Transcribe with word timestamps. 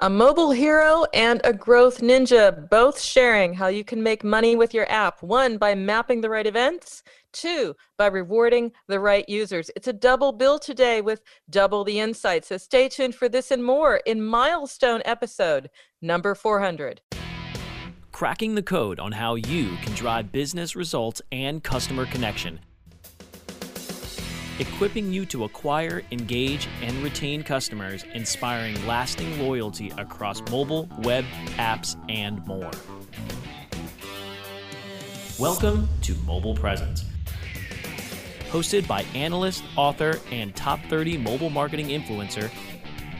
A 0.00 0.08
mobile 0.08 0.52
hero 0.52 1.06
and 1.12 1.40
a 1.42 1.52
growth 1.52 2.00
ninja, 2.00 2.70
both 2.70 3.00
sharing 3.00 3.52
how 3.52 3.66
you 3.66 3.82
can 3.82 4.00
make 4.00 4.22
money 4.22 4.54
with 4.54 4.72
your 4.72 4.88
app. 4.88 5.20
One, 5.24 5.58
by 5.58 5.74
mapping 5.74 6.20
the 6.20 6.30
right 6.30 6.46
events. 6.46 7.02
Two, 7.32 7.74
by 7.96 8.06
rewarding 8.06 8.70
the 8.86 9.00
right 9.00 9.28
users. 9.28 9.72
It's 9.74 9.88
a 9.88 9.92
double 9.92 10.30
bill 10.30 10.60
today 10.60 11.00
with 11.00 11.22
double 11.50 11.82
the 11.82 11.98
insight. 11.98 12.44
So 12.44 12.58
stay 12.58 12.88
tuned 12.88 13.16
for 13.16 13.28
this 13.28 13.50
and 13.50 13.64
more 13.64 13.96
in 14.06 14.24
milestone 14.24 15.02
episode 15.04 15.68
number 16.00 16.36
400. 16.36 17.00
Cracking 18.12 18.54
the 18.54 18.62
code 18.62 19.00
on 19.00 19.10
how 19.10 19.34
you 19.34 19.76
can 19.82 19.94
drive 19.94 20.30
business 20.30 20.76
results 20.76 21.20
and 21.32 21.64
customer 21.64 22.06
connection 22.06 22.60
equipping 24.58 25.12
you 25.12 25.24
to 25.26 25.44
acquire, 25.44 26.02
engage, 26.10 26.68
and 26.82 26.96
retain 27.02 27.42
customers, 27.42 28.04
inspiring 28.14 28.74
lasting 28.86 29.40
loyalty 29.40 29.92
across 29.98 30.40
mobile, 30.50 30.88
web, 30.98 31.24
apps, 31.56 31.96
and 32.08 32.44
more. 32.46 32.70
Welcome 35.38 35.88
to 36.02 36.14
Mobile 36.26 36.54
Presence. 36.54 37.04
Hosted 38.50 38.88
by 38.88 39.02
analyst, 39.14 39.62
author, 39.76 40.18
and 40.32 40.54
top 40.56 40.80
30 40.88 41.18
mobile 41.18 41.50
marketing 41.50 41.88
influencer, 41.88 42.50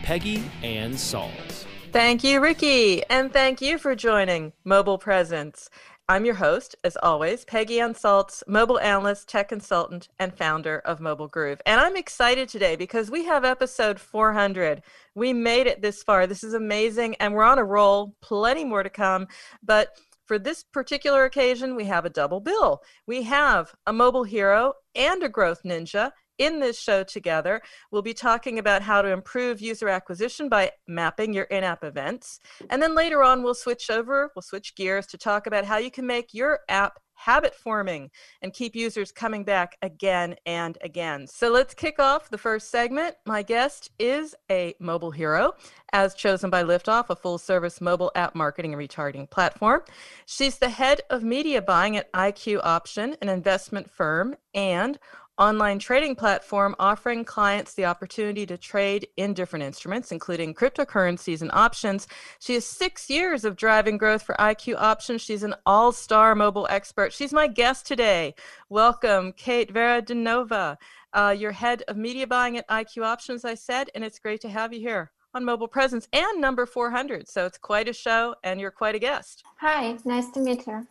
Peggy 0.02 0.42
Anne 0.62 0.94
Salz. 0.94 1.66
Thank 1.92 2.22
you, 2.22 2.40
Ricky, 2.40 3.02
and 3.04 3.32
thank 3.32 3.60
you 3.60 3.78
for 3.78 3.94
joining 3.94 4.52
Mobile 4.64 4.98
Presence. 4.98 5.70
I'm 6.10 6.24
your 6.24 6.36
host, 6.36 6.74
as 6.84 6.96
always, 7.02 7.44
Peggy 7.44 7.80
Anne 7.80 7.92
Salz, 7.92 8.42
mobile 8.48 8.80
analyst, 8.80 9.28
tech 9.28 9.50
consultant, 9.50 10.08
and 10.18 10.34
founder 10.34 10.78
of 10.86 11.00
Mobile 11.00 11.28
Groove. 11.28 11.60
And 11.66 11.82
I'm 11.82 11.98
excited 11.98 12.48
today 12.48 12.76
because 12.76 13.10
we 13.10 13.26
have 13.26 13.44
episode 13.44 14.00
400. 14.00 14.80
We 15.14 15.34
made 15.34 15.66
it 15.66 15.82
this 15.82 16.02
far. 16.02 16.26
This 16.26 16.42
is 16.42 16.54
amazing, 16.54 17.16
and 17.16 17.34
we're 17.34 17.42
on 17.42 17.58
a 17.58 17.64
roll. 17.64 18.14
Plenty 18.22 18.64
more 18.64 18.82
to 18.82 18.88
come. 18.88 19.26
But 19.62 19.98
for 20.24 20.38
this 20.38 20.62
particular 20.62 21.24
occasion, 21.24 21.76
we 21.76 21.84
have 21.84 22.06
a 22.06 22.10
double 22.10 22.40
bill. 22.40 22.80
We 23.06 23.24
have 23.24 23.74
a 23.86 23.92
mobile 23.92 24.24
hero 24.24 24.72
and 24.94 25.22
a 25.22 25.28
growth 25.28 25.60
ninja 25.62 26.12
in 26.38 26.60
this 26.60 26.80
show 26.80 27.02
together. 27.04 27.60
We'll 27.90 28.02
be 28.02 28.14
talking 28.14 28.58
about 28.58 28.82
how 28.82 29.02
to 29.02 29.08
improve 29.08 29.60
user 29.60 29.88
acquisition 29.88 30.48
by 30.48 30.72
mapping 30.86 31.32
your 31.32 31.44
in 31.44 31.64
app 31.64 31.84
events. 31.84 32.40
And 32.70 32.82
then 32.82 32.94
later 32.94 33.22
on, 33.22 33.42
we'll 33.42 33.54
switch 33.54 33.90
over, 33.90 34.30
we'll 34.34 34.42
switch 34.42 34.74
gears 34.74 35.06
to 35.08 35.18
talk 35.18 35.46
about 35.46 35.64
how 35.64 35.78
you 35.78 35.90
can 35.90 36.06
make 36.06 36.34
your 36.34 36.60
app 36.68 36.98
habit 37.18 37.54
forming 37.54 38.10
and 38.42 38.52
keep 38.52 38.76
users 38.76 39.10
coming 39.10 39.44
back 39.44 39.76
again 39.82 40.36
and 40.46 40.78
again. 40.80 41.26
So 41.26 41.50
let's 41.50 41.74
kick 41.74 41.98
off 41.98 42.30
the 42.30 42.38
first 42.38 42.70
segment. 42.70 43.16
My 43.26 43.42
guest 43.42 43.90
is 43.98 44.34
a 44.50 44.74
mobile 44.80 45.10
hero, 45.10 45.52
as 45.92 46.14
chosen 46.14 46.48
by 46.48 46.62
Liftoff, 46.62 47.10
a 47.10 47.16
full 47.16 47.38
service 47.38 47.80
mobile 47.80 48.12
app 48.14 48.34
marketing 48.36 48.72
and 48.72 48.80
retargeting 48.80 49.28
platform. 49.28 49.82
She's 50.26 50.58
the 50.58 50.68
head 50.68 51.00
of 51.10 51.24
media 51.24 51.60
buying 51.60 51.96
at 51.96 52.12
IQ 52.12 52.60
Option, 52.62 53.16
an 53.20 53.28
investment 53.28 53.90
firm, 53.90 54.36
and 54.54 54.98
online 55.38 55.78
trading 55.78 56.16
platform 56.16 56.74
offering 56.78 57.24
clients 57.24 57.74
the 57.74 57.84
opportunity 57.84 58.44
to 58.44 58.58
trade 58.58 59.06
in 59.16 59.34
different 59.34 59.64
instruments, 59.64 60.10
including 60.10 60.52
cryptocurrencies 60.52 61.42
and 61.42 61.50
options. 61.52 62.08
She 62.40 62.54
has 62.54 62.64
six 62.64 63.08
years 63.08 63.44
of 63.44 63.56
driving 63.56 63.98
growth 63.98 64.22
for 64.22 64.34
IQ 64.36 64.76
Options. 64.76 65.22
She's 65.22 65.44
an 65.44 65.54
all 65.64 65.92
star 65.92 66.34
mobile 66.34 66.66
expert. 66.70 67.12
She's 67.12 67.32
my 67.32 67.46
guest 67.46 67.86
today. 67.86 68.34
Welcome, 68.68 69.32
Kate 69.32 69.72
Varadinova. 69.72 70.76
Uh, 71.12 71.34
you're 71.38 71.52
head 71.52 71.82
of 71.88 71.96
media 71.96 72.26
buying 72.26 72.58
at 72.58 72.68
IQ 72.68 73.04
Options, 73.04 73.44
I 73.44 73.54
said, 73.54 73.90
and 73.94 74.04
it's 74.04 74.18
great 74.18 74.40
to 74.42 74.48
have 74.48 74.72
you 74.72 74.80
here 74.80 75.12
on 75.34 75.44
Mobile 75.44 75.68
Presence 75.68 76.08
and 76.12 76.40
number 76.40 76.66
400. 76.66 77.28
So 77.28 77.46
it's 77.46 77.58
quite 77.58 77.88
a 77.88 77.92
show, 77.92 78.34
and 78.44 78.60
you're 78.60 78.70
quite 78.70 78.94
a 78.94 78.98
guest. 78.98 79.42
Hi, 79.60 79.96
nice 80.04 80.30
to 80.30 80.40
meet 80.40 80.66
you. 80.66 80.86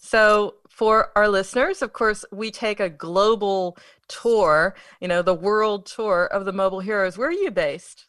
So, 0.00 0.54
for 0.80 1.12
our 1.14 1.28
listeners, 1.28 1.82
of 1.82 1.92
course, 1.92 2.24
we 2.32 2.50
take 2.50 2.80
a 2.80 2.88
global 2.88 3.76
tour, 4.08 4.74
you 4.98 5.08
know, 5.08 5.20
the 5.20 5.34
world 5.34 5.84
tour 5.84 6.24
of 6.24 6.46
the 6.46 6.54
Mobile 6.54 6.80
Heroes. 6.80 7.18
Where 7.18 7.28
are 7.28 7.42
you 7.44 7.50
based? 7.50 8.06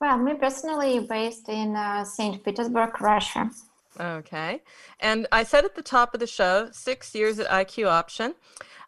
Well, 0.00 0.16
me 0.16 0.32
personally, 0.32 1.00
based 1.00 1.50
in 1.50 1.76
uh, 1.76 2.02
St. 2.04 2.42
Petersburg, 2.42 2.98
Russia. 2.98 3.50
Okay. 4.00 4.62
And 5.00 5.26
I 5.32 5.42
said 5.42 5.66
at 5.66 5.74
the 5.74 5.82
top 5.82 6.14
of 6.14 6.20
the 6.20 6.26
show, 6.26 6.70
six 6.72 7.14
years 7.14 7.38
at 7.38 7.46
IQ 7.48 7.88
Option. 7.88 8.36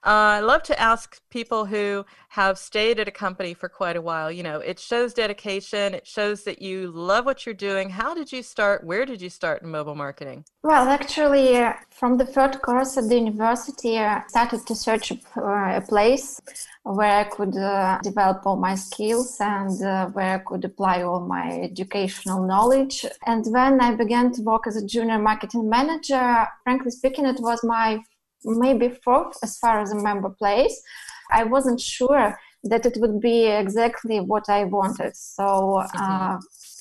Uh, 0.05 0.37
I 0.37 0.41
love 0.41 0.63
to 0.65 0.79
ask 0.79 1.19
people 1.31 1.65
who 1.65 2.05
have 2.29 2.59
stayed 2.59 3.01
at 3.01 3.09
a 3.09 3.11
company 3.11 3.55
for 3.55 3.71
quite 3.71 3.97
a 3.97 4.03
while. 4.03 4.31
You 4.31 4.43
know, 4.43 4.61
it 4.61 4.79
shows 4.79 5.15
dedication, 5.15 5.95
it 5.95 6.07
shows 6.07 6.45
that 6.45 6.61
you 6.61 6.91
love 6.91 7.25
what 7.25 7.47
you're 7.47 7.55
doing. 7.55 7.89
How 7.89 8.15
did 8.15 8.31
you 8.31 8.43
start? 8.43 8.85
Where 8.85 9.07
did 9.07 9.23
you 9.23 9.31
start 9.31 9.63
in 9.63 9.71
mobile 9.71 9.95
marketing? 9.95 10.45
Well, 10.63 10.89
actually, 10.89 11.57
uh, 11.57 11.73
from 11.91 12.19
the 12.19 12.27
third 12.27 12.61
course 12.61 12.99
at 12.99 13.09
the 13.09 13.17
university, 13.17 13.99
I 13.99 14.25
started 14.29 14.67
to 14.67 14.75
search 14.75 15.11
for 15.33 15.71
a 15.71 15.81
place 15.81 16.39
where 16.83 17.21
I 17.21 17.25
could 17.25 17.57
uh, 17.57 17.99
develop 18.03 18.43
all 18.45 18.57
my 18.57 18.75
skills 18.75 19.39
and 19.41 19.83
uh, 19.83 20.09
where 20.09 20.35
I 20.35 20.39
could 20.39 20.67
apply 20.67 21.03
all 21.03 21.21
my 21.21 21.61
educational 21.63 22.47
knowledge. 22.47 23.07
And 23.25 23.43
when 23.47 23.81
I 23.81 23.95
began 23.95 24.33
to 24.33 24.43
work 24.43 24.67
as 24.67 24.77
a 24.77 24.85
junior 24.85 25.19
marketing 25.19 25.71
manager, 25.71 26.47
frankly 26.63 26.91
speaking, 26.91 27.25
it 27.25 27.41
was 27.41 27.65
my 27.65 28.01
maybe 28.45 28.89
fourth 29.05 29.37
as 29.43 29.59
far 29.59 29.81
as 29.81 29.93
a 29.93 30.03
member 30.03 30.31
place. 30.31 30.81
I 31.31 31.45
wasn't 31.45 31.81
sure 31.81 32.39
that 32.65 32.87
it 32.87 32.97
would 32.99 33.21
be 33.21 33.47
exactly 33.47 34.21
what 34.21 34.49
I 34.49 34.65
wanted. 34.65 35.17
So 35.17 35.79
uh, 35.79 35.89
mm-hmm. 35.89 36.37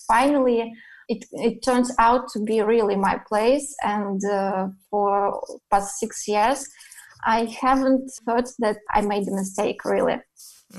finally, 0.07 0.73
it, 1.09 1.25
it 1.31 1.63
turns 1.63 1.91
out 2.00 2.29
to 2.29 2.40
be 2.40 2.62
really 2.62 2.96
my 2.96 3.19
place. 3.28 3.75
And 3.84 4.23
uh, 4.25 4.68
for 4.90 5.41
past 5.69 6.00
six 6.00 6.28
years, 6.28 6.68
I 7.25 7.46
haven't 7.62 8.12
thought 8.25 8.50
that 8.59 8.78
I 8.91 9.02
made 9.02 9.28
a 9.28 9.35
mistake 9.35 9.85
really. 9.85 10.18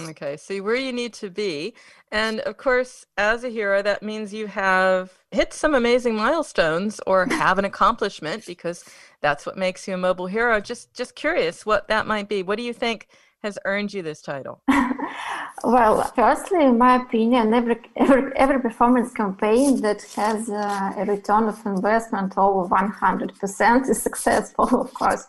Okay, 0.01 0.37
see 0.37 0.61
where 0.61 0.75
you 0.75 0.93
need 0.93 1.13
to 1.15 1.31
be. 1.31 1.75
And 2.11 2.41
of 2.41 2.57
course, 2.57 3.07
as 3.17 3.45
a 3.45 3.49
hero, 3.49 3.81
that 3.83 4.03
means 4.03 4.35
you 4.35 4.47
have 4.49 5.13
hit 5.31 5.53
some 5.53 5.75
amazing 5.75 6.17
milestones 6.17 7.01
or 7.07 7.27
have 7.27 7.59
an 7.59 7.65
accomplishment 7.65 8.45
because 8.47 8.85
that's 9.21 9.47
what 9.47 9.57
makes 9.57 9.87
you 9.87 9.95
a 9.95 9.99
mobile 9.99 10.27
hero. 10.27 10.61
Just 10.61 10.95
just 10.95 11.15
curious 11.15 11.65
what 11.65 11.89
that 11.89 12.07
might 12.07 12.29
be. 12.29 12.43
What 12.43 12.59
do 12.59 12.65
you 12.65 12.73
think 12.73 13.09
has 13.45 13.59
earned 13.65 13.93
you 13.93 14.03
this 14.03 14.23
title? 14.23 14.63
well, 15.65 16.03
firstly, 16.17 16.65
in 16.65 16.79
my 16.79 16.97
opinion, 17.03 17.53
every, 17.53 17.77
every, 17.97 18.33
every 18.37 18.61
performance 18.61 19.13
campaign 19.13 19.81
that 19.83 20.03
has 20.17 20.49
uh, 20.49 20.93
a 20.97 21.05
return 21.05 21.45
of 21.49 21.65
investment 21.67 22.33
over 22.37 22.75
100% 22.75 23.89
is 23.89 24.03
successful, 24.03 24.81
of 24.85 24.93
course. 24.95 25.27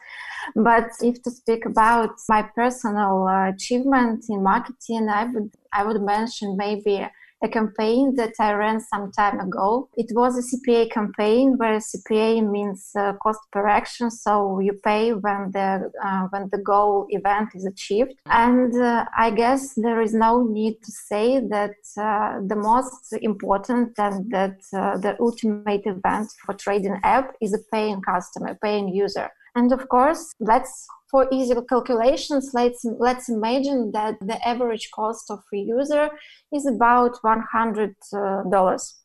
But 0.55 0.89
if 1.01 1.21
to 1.23 1.31
speak 1.31 1.65
about 1.65 2.11
my 2.29 2.43
personal 2.55 3.27
uh, 3.27 3.49
achievement 3.49 4.25
in 4.29 4.43
marketing, 4.43 5.07
I 5.09 5.25
would 5.25 5.51
I 5.73 5.83
would 5.83 6.01
mention 6.01 6.55
maybe 6.57 7.05
a 7.43 7.49
campaign 7.49 8.15
that 8.15 8.33
I 8.39 8.53
ran 8.53 8.79
some 8.79 9.11
time 9.11 9.39
ago. 9.39 9.89
It 9.95 10.09
was 10.13 10.37
a 10.37 10.45
CPA 10.49 10.91
campaign 10.91 11.55
where 11.57 11.79
CPA 11.79 12.49
means 12.49 12.91
uh, 12.97 13.13
cost 13.21 13.39
per 13.51 13.67
action, 13.67 14.09
so 14.09 14.59
you 14.59 14.73
pay 14.83 15.13
when 15.13 15.51
the 15.51 15.91
uh, 16.03 16.23
when 16.31 16.49
the 16.51 16.61
goal 16.71 17.05
event 17.09 17.49
is 17.55 17.65
achieved. 17.65 18.13
And 18.25 18.73
uh, 18.75 19.05
I 19.17 19.31
guess 19.31 19.73
there 19.75 20.01
is 20.01 20.13
no 20.13 20.43
need 20.43 20.75
to 20.83 20.91
say 20.91 21.39
that 21.55 21.77
uh, 21.97 22.39
the 22.51 22.55
most 22.55 23.13
important 23.21 23.93
and 23.97 24.31
that 24.31 24.59
uh, 24.73 24.97
the 24.97 25.15
ultimate 25.19 25.85
event 25.85 26.27
for 26.45 26.53
trading 26.53 26.97
app 27.03 27.35
is 27.41 27.53
a 27.53 27.63
paying 27.71 28.01
customer, 28.01 28.57
paying 28.61 28.87
user. 28.89 29.29
And 29.55 29.71
of 29.71 29.87
course, 29.87 30.33
let's 30.39 30.85
for 31.09 31.27
easy 31.31 31.55
calculations, 31.69 32.51
let's 32.53 32.83
let's 32.99 33.29
imagine 33.29 33.91
that 33.91 34.15
the 34.19 34.37
average 34.45 34.89
cost 34.91 35.31
of 35.31 35.39
a 35.53 35.57
user 35.57 36.09
is 36.51 36.65
about 36.65 37.17
one 37.21 37.43
hundred 37.51 37.95
uh, 38.13 38.43
dollars. 38.49 38.95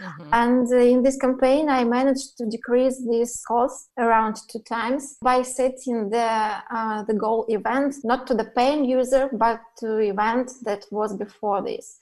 Mm-hmm. 0.00 0.30
And 0.32 0.66
uh, 0.72 0.76
in 0.76 1.02
this 1.02 1.16
campaign, 1.16 1.68
I 1.68 1.84
managed 1.84 2.38
to 2.38 2.46
decrease 2.46 2.96
this 3.08 3.44
cost 3.44 3.90
around 3.98 4.36
two 4.50 4.60
times 4.60 5.18
by 5.22 5.42
setting 5.42 6.08
the 6.10 6.30
uh, 6.76 7.04
the 7.04 7.14
goal 7.14 7.44
event 7.48 7.96
not 8.02 8.26
to 8.28 8.34
the 8.34 8.46
paying 8.56 8.84
user, 8.84 9.28
but 9.32 9.60
to 9.78 9.98
event 9.98 10.50
that 10.64 10.86
was 10.90 11.16
before 11.16 11.62
this. 11.62 12.00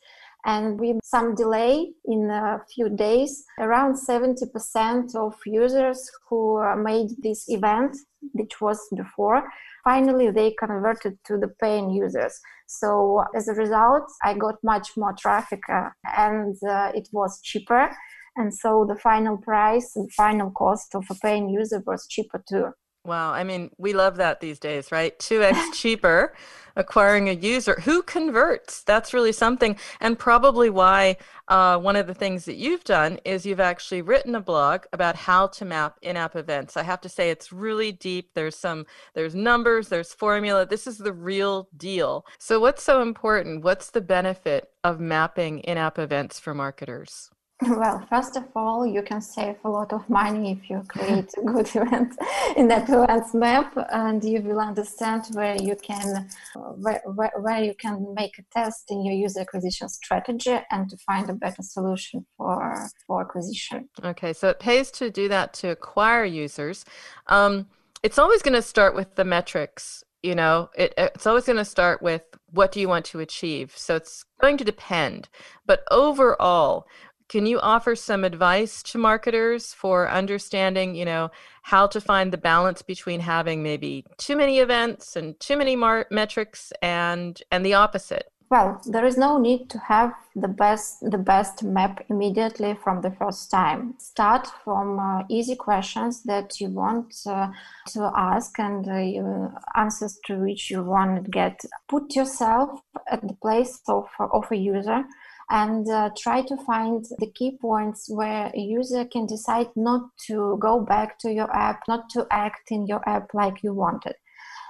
And 0.49 0.81
with 0.81 0.97
some 1.05 1.35
delay 1.35 1.93
in 2.07 2.31
a 2.31 2.61
few 2.75 2.89
days, 2.89 3.45
around 3.61 3.97
70% 3.97 5.15
of 5.15 5.35
users 5.45 6.11
who 6.27 6.59
made 6.83 7.11
this 7.23 7.45
event, 7.51 7.95
which 8.33 8.59
was 8.59 8.81
before, 8.97 9.43
finally 9.85 10.31
they 10.31 10.55
converted 10.59 11.19
to 11.27 11.37
the 11.37 11.49
paying 11.61 11.91
users. 11.91 12.41
So 12.67 13.25
as 13.35 13.49
a 13.49 13.53
result, 13.53 14.05
I 14.25 14.33
got 14.33 14.55
much 14.65 14.97
more 14.97 15.13
traffic 15.13 15.61
uh, 15.69 15.91
and 16.17 16.57
uh, 16.67 16.93
it 16.95 17.09
was 17.13 17.43
cheaper. 17.43 17.91
And 18.37 18.55
so 18.55 18.87
the 18.89 18.97
final 18.97 19.37
price, 19.37 19.93
the 19.93 20.09
final 20.17 20.51
cost 20.53 20.95
of 20.95 21.05
a 21.11 21.15
paying 21.17 21.51
user 21.51 21.83
was 21.87 22.07
cheaper 22.09 22.43
too. 22.49 22.73
Wow. 23.09 23.33
I 23.33 23.43
mean, 23.43 23.71
we 23.79 23.95
love 23.95 24.17
that 24.17 24.41
these 24.41 24.59
days, 24.59 24.93
right? 24.93 25.19
2x 25.19 25.73
cheaper 25.73 26.35
acquiring 26.77 27.31
a 27.31 27.33
user 27.33 27.81
who 27.81 28.03
converts. 28.03 28.85
That's 28.85 29.15
really 29.15 29.33
something. 29.33 29.79
And 29.99 30.19
probably 30.19 30.69
why 30.69 31.17
uh, 31.49 31.79
one 31.79 31.97
of 31.97 32.07
the 32.07 32.13
things 32.13 32.45
that 32.45 32.57
you've 32.57 32.85
done 32.85 33.19
is 33.25 33.47
you've 33.47 33.61
actually 33.61 34.03
written 34.03 34.35
a 34.35 34.43
blog 34.43 34.85
about 34.93 35.17
how 35.17 35.47
to 35.47 35.65
map 35.65 35.99
in-app 36.03 36.37
events. 36.37 36.77
I 36.77 36.83
have 36.83 37.01
to 37.01 37.09
say 37.09 37.31
it's 37.31 37.51
really 37.51 37.93
deep. 37.93 38.35
There's 38.35 38.57
some, 38.57 38.85
there's 39.15 39.35
numbers, 39.35 39.89
there's 39.89 40.13
formula. 40.13 40.67
This 40.67 40.87
is 40.87 40.99
the 40.99 41.15
real 41.15 41.71
deal. 41.77 42.27
So 42.39 42.61
what's 42.61 42.83
so 42.83 43.01
important? 43.01 43.65
What's 43.65 43.89
the 43.89 44.03
benefit 44.03 44.69
of 44.85 45.01
mapping 45.01 45.61
in-app 45.61 45.99
events 45.99 46.39
for 46.39 46.53
marketers? 46.53 47.31
Well, 47.61 48.07
first 48.09 48.37
of 48.37 48.45
all, 48.55 48.87
you 48.87 49.03
can 49.03 49.21
save 49.21 49.57
a 49.65 49.69
lot 49.69 49.93
of 49.93 50.09
money 50.09 50.53
if 50.53 50.71
you 50.71 50.81
create 50.87 51.33
a 51.37 51.43
good 51.43 51.67
event 51.75 52.17
in 52.57 52.69
that 52.69 52.89
events 52.89 53.35
map, 53.35 53.77
and 53.91 54.23
you 54.23 54.41
will 54.43 54.61
understand 54.61 55.25
where 55.33 55.57
you 55.57 55.75
can 55.75 56.29
where, 56.55 57.03
where, 57.05 57.33
where 57.41 57.65
you 57.65 57.75
can 57.75 58.15
make 58.15 58.39
a 58.39 58.43
test 58.53 58.85
in 58.91 59.05
your 59.05 59.15
user 59.15 59.41
acquisition 59.41 59.89
strategy 59.89 60.57
and 60.71 60.89
to 60.89 60.97
find 60.99 61.29
a 61.31 61.33
better 61.33 61.63
solution 61.63 62.25
for 62.37 62.89
for 63.07 63.23
acquisition. 63.23 63.89
Okay, 64.05 64.33
so 64.33 64.51
it 64.51 64.61
pays 64.61 64.93
to 64.93 65.11
do 65.11 65.27
that 65.29 65.53
to 65.55 65.71
acquire 65.71 66.25
users. 66.25 66.85
Um, 67.27 67.67
it's 68.05 68.19
always 68.19 68.41
going 68.41 68.55
to 68.55 68.63
start 68.63 68.95
with 68.95 69.17
the 69.17 69.25
metrics 69.25 70.05
you 70.23 70.35
know 70.35 70.69
it, 70.75 70.93
it's 70.97 71.29
always 71.29 71.45
going 71.45 71.57
to 71.57 71.65
start 71.65 72.03
with 72.03 72.23
what 72.51 72.73
do 72.73 72.81
you 72.81 72.89
want 72.89 73.05
to 73.05 73.21
achieve 73.21 73.73
so 73.77 73.95
it's 73.95 74.25
going 74.41 74.57
to 74.57 74.65
depend 74.65 75.29
but 75.65 75.85
overall 75.93 76.87
can 77.29 77.47
you 77.47 77.61
offer 77.61 77.95
some 77.95 78.25
advice 78.25 78.83
to 78.85 78.99
marketers 78.99 79.75
for 79.75 80.09
understanding, 80.09 80.95
you 80.95 81.05
know, 81.05 81.31
how 81.63 81.87
to 81.87 82.01
find 82.01 82.33
the 82.33 82.39
balance 82.39 82.83
between 82.83 83.21
having 83.21 83.63
maybe 83.63 84.05
too 84.17 84.37
many 84.37 84.59
events 84.61 85.15
and 85.17 85.39
too 85.39 85.57
many 85.57 85.77
mar- 85.77 86.07
metrics 86.11 86.73
and 86.81 87.43
and 87.51 87.65
the 87.65 87.75
opposite? 87.75 88.33
Well, 88.51 88.81
there 88.87 89.05
is 89.05 89.19
no 89.19 89.37
need 89.37 89.69
to 89.71 89.79
have 89.79 90.15
the 90.35 90.49
best 90.49 91.01
the 91.03 91.19
best 91.19 91.63
map 91.63 92.03
immediately 92.09 92.79
from 92.83 93.03
the 93.03 93.11
first 93.11 93.51
time. 93.51 93.95
Start 93.99 94.49
from 94.65 94.99
uh, 94.99 95.25
easy 95.29 95.55
questions 95.55 96.23
that 96.23 96.59
you 96.59 96.71
want 96.71 97.15
uh, 97.27 97.49
to 97.89 98.11
ask 98.17 98.59
and 98.59 98.89
uh, 98.89 99.51
answers 99.75 100.19
to 100.25 100.37
which 100.37 100.71
you 100.71 100.83
want 100.83 101.25
to 101.25 101.31
get. 101.31 101.61
Put 101.89 102.17
yourself 102.17 102.81
at 103.11 103.21
the 103.21 103.35
place 103.35 103.83
of 103.87 104.09
of 104.19 104.51
a 104.51 104.57
user 104.57 105.05
and 105.51 105.89
uh, 105.89 106.11
try 106.17 106.43
to 106.43 106.57
find 106.59 107.07
the 107.19 107.31
key 107.35 107.57
points 107.61 108.09
where 108.09 108.51
a 108.55 108.59
user 108.59 109.05
can 109.07 109.27
decide 109.27 109.69
not 109.77 110.03
to 110.27 110.59
go 110.61 110.81
back 110.81 111.19
to 111.21 111.33
your 111.33 111.51
app, 111.57 111.81
not 111.89 112.11
to 112.11 112.27
act 112.31 112.71
in 112.71 112.87
your 112.87 113.07
app 113.09 113.33
like 113.33 113.63
you 113.63 113.73
wanted. 113.73 114.15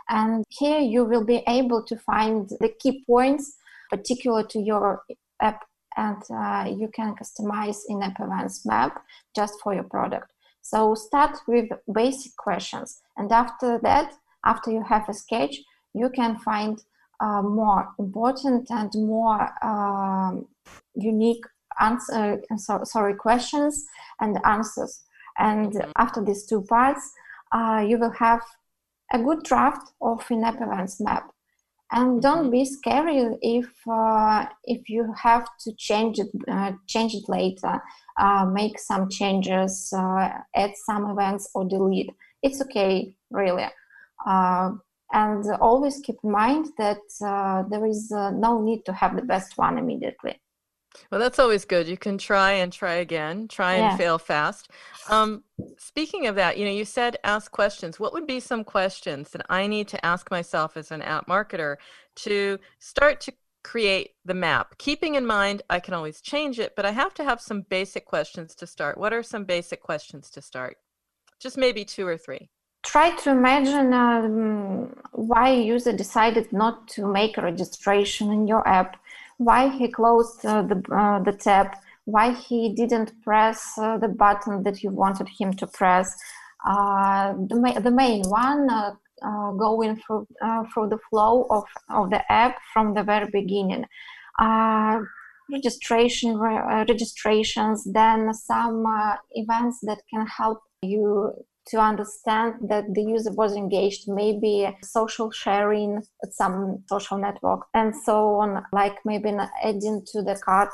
And 0.09 0.45
here 0.49 0.79
you 0.79 1.05
will 1.05 1.25
be 1.25 1.43
able 1.49 1.83
to 1.85 1.97
find 1.97 2.49
the 2.61 2.73
key 2.81 3.05
points 3.07 3.57
particular 3.91 4.45
to 4.45 4.61
your 4.61 5.03
app 5.41 5.65
and 5.97 6.23
uh, 6.31 6.71
you 6.71 6.89
can 6.95 7.15
customize 7.17 7.81
in-app 7.89 8.21
events 8.21 8.65
map 8.65 9.03
just 9.35 9.55
for 9.63 9.75
your 9.75 9.85
product. 9.85 10.31
So 10.63 10.95
start 10.95 11.39
with 11.49 11.71
basic 11.93 12.37
questions 12.37 13.01
and 13.17 13.33
after 13.33 13.79
that, 13.83 14.13
after 14.45 14.71
you 14.71 14.85
have 14.89 15.09
a 15.09 15.15
sketch, 15.15 15.57
you 15.95 16.09
can 16.11 16.39
find 16.39 16.83
uh, 17.21 17.43
more 17.43 17.89
important 17.99 18.71
and 18.71 18.93
more 18.95 19.49
um, 19.65 20.47
unique 20.95 21.45
answer, 21.81 22.41
so, 22.57 22.81
sorry, 22.85 23.15
questions 23.15 23.87
and 24.21 24.39
answers. 24.45 25.03
And 25.39 25.73
mm-hmm. 25.73 25.91
after 25.97 26.25
these 26.25 26.47
two 26.47 26.63
parts, 26.63 27.13
uh, 27.53 27.85
you 27.87 27.99
will 27.99 28.13
have 28.19 28.43
a 29.13 29.19
good 29.19 29.43
draft 29.45 29.93
of 30.01 30.25
in-app 30.31 30.61
events 30.61 31.01
map. 31.01 31.31
And 31.91 32.21
don't 32.21 32.45
mm-hmm. 32.45 32.51
be 32.51 32.65
scary 32.67 33.39
if 33.41 33.71
uh, 33.91 34.45
if 34.65 34.91
you 34.91 35.11
have 35.17 35.47
to 35.61 35.73
change 35.79 36.19
it 36.19 36.29
uh, 36.47 36.73
change 36.87 37.15
it 37.15 37.27
later, 37.29 37.81
uh, 38.19 38.45
make 38.45 38.79
some 38.79 39.09
changes, 39.09 39.91
uh, 39.97 40.29
add 40.55 40.73
some 40.85 41.09
events 41.11 41.49
or 41.55 41.65
delete. 41.65 42.11
It's 42.43 42.61
okay, 42.61 43.15
really. 43.31 43.69
Uh, 45.15 45.19
and 45.19 45.51
always 45.61 46.01
keep 46.01 46.17
in 46.23 46.31
mind 46.31 46.67
that 46.77 47.01
uh, 47.25 47.63
there 47.69 47.87
is 47.87 48.11
no 48.11 48.61
need 48.63 48.85
to 48.85 48.93
have 48.93 49.17
the 49.17 49.23
best 49.23 49.57
one 49.57 49.79
immediately. 49.79 50.41
Well, 51.11 51.21
that's 51.21 51.39
always 51.39 51.65
good. 51.65 51.89
You 51.89 51.97
can 51.97 52.19
try 52.19 52.53
and 52.53 52.73
try 52.73 52.95
again, 52.95 53.49
try 53.49 53.75
and 53.75 53.93
yeah. 53.93 53.97
fail 53.97 54.19
fast. 54.19 54.71
Um, 55.09 55.45
speaking 55.77 56.27
of 56.27 56.35
that, 56.37 56.59
you 56.59 56.65
know, 56.65 56.71
you 56.71 56.85
said 56.85 57.17
ask 57.25 57.51
questions. 57.51 58.01
What 58.01 58.13
would 58.13 58.27
be 58.27 58.41
some 58.41 58.65
questions 58.65 59.31
that 59.31 59.47
I 59.49 59.67
need 59.67 59.89
to 59.89 60.05
ask 60.05 60.31
myself 60.31 60.77
as 60.77 60.91
an 60.91 61.03
app 61.03 61.27
marketer 61.27 61.77
to 62.17 62.59
start 62.79 63.21
to 63.23 63.33
create 63.63 64.13
the 64.25 64.35
map? 64.35 64.77
Keeping 64.79 65.15
in 65.15 65.27
mind, 65.27 65.63
I 65.71 65.81
can 65.81 65.95
always 65.95 66.21
change 66.21 66.59
it, 66.59 66.75
but 66.75 66.87
I 66.87 66.93
have 66.93 67.15
to 67.15 67.25
have 67.25 67.41
some 67.41 67.63
basic 67.63 68.05
questions 68.05 68.55
to 68.57 68.67
start. 68.67 68.99
What 68.99 69.13
are 69.13 69.23
some 69.23 69.45
basic 69.45 69.83
questions 69.83 70.31
to 70.31 70.43
start? 70.43 70.77
Just 71.39 71.57
maybe 71.57 71.85
two 71.85 72.07
or 72.07 72.17
three. 72.19 72.51
Try 72.89 73.11
to 73.17 73.31
imagine 73.31 73.93
um, 73.93 74.97
why 75.13 75.51
a 75.51 75.63
user 75.63 75.93
decided 75.93 76.51
not 76.55 76.89
to 76.95 77.07
make 77.07 77.37
a 77.37 77.43
registration 77.43 78.33
in 78.33 78.49
your 78.49 78.67
app 78.67 78.97
why 79.37 79.69
he 79.69 79.89
closed 79.89 80.45
uh, 80.47 80.63
the, 80.63 80.83
uh, 80.91 81.23
the 81.23 81.33
tab, 81.33 81.77
why 82.07 82.33
he 82.33 82.75
didn't 82.75 83.13
press 83.23 83.77
uh, 83.77 83.99
the 83.99 84.09
button 84.09 84.63
that 84.63 84.83
you 84.83 84.91
wanted 84.91 85.29
him 85.29 85.53
to 85.53 85.67
press. 85.67 86.17
the, 86.65 87.59
ma- 87.63 87.79
the 87.79 87.91
main 87.91 88.23
one 88.25 88.67
going 89.59 89.95
through, 90.01 90.27
through 90.73 90.89
the 90.89 90.99
flow 91.11 91.47
of, 91.51 91.65
of 91.91 92.09
the 92.09 92.23
app 92.33 92.57
from 92.73 92.95
the 92.95 93.03
very 93.03 93.29
beginning 93.31 93.85
registration 95.51 96.31
uh, 96.37 96.85
registrations 96.89 97.85
then 97.85 98.33
some 98.35 98.85
uh, 98.87 99.15
events 99.33 99.79
that 99.83 100.01
can 100.11 100.27
help 100.27 100.61
you 100.83 101.33
to 101.69 101.79
understand 101.79 102.55
that 102.69 102.85
the 102.95 103.03
user 103.03 103.33
was 103.33 103.55
engaged, 103.55 104.09
maybe 104.09 104.69
social 104.83 105.31
sharing 105.31 106.03
at 106.25 106.33
some 106.33 106.83
social 106.89 107.19
network, 107.19 107.67
and 107.75 107.95
so 107.95 108.37
on, 108.37 108.63
like 108.73 108.99
maybe 109.05 109.31
adding 109.63 110.03
to 110.13 110.23
the 110.23 110.41
cart. 110.45 110.71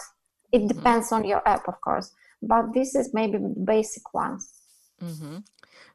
It 0.52 0.58
mm-hmm. 0.58 0.68
depends 0.68 1.06
mm-hmm. 1.06 1.16
on 1.16 1.24
your 1.24 1.46
app, 1.46 1.66
of 1.68 1.80
course, 1.80 2.12
but 2.42 2.72
this 2.74 2.94
is 2.94 3.10
maybe 3.12 3.38
basic 3.64 4.14
ones. 4.14 4.48
Mm-hmm. 5.02 5.38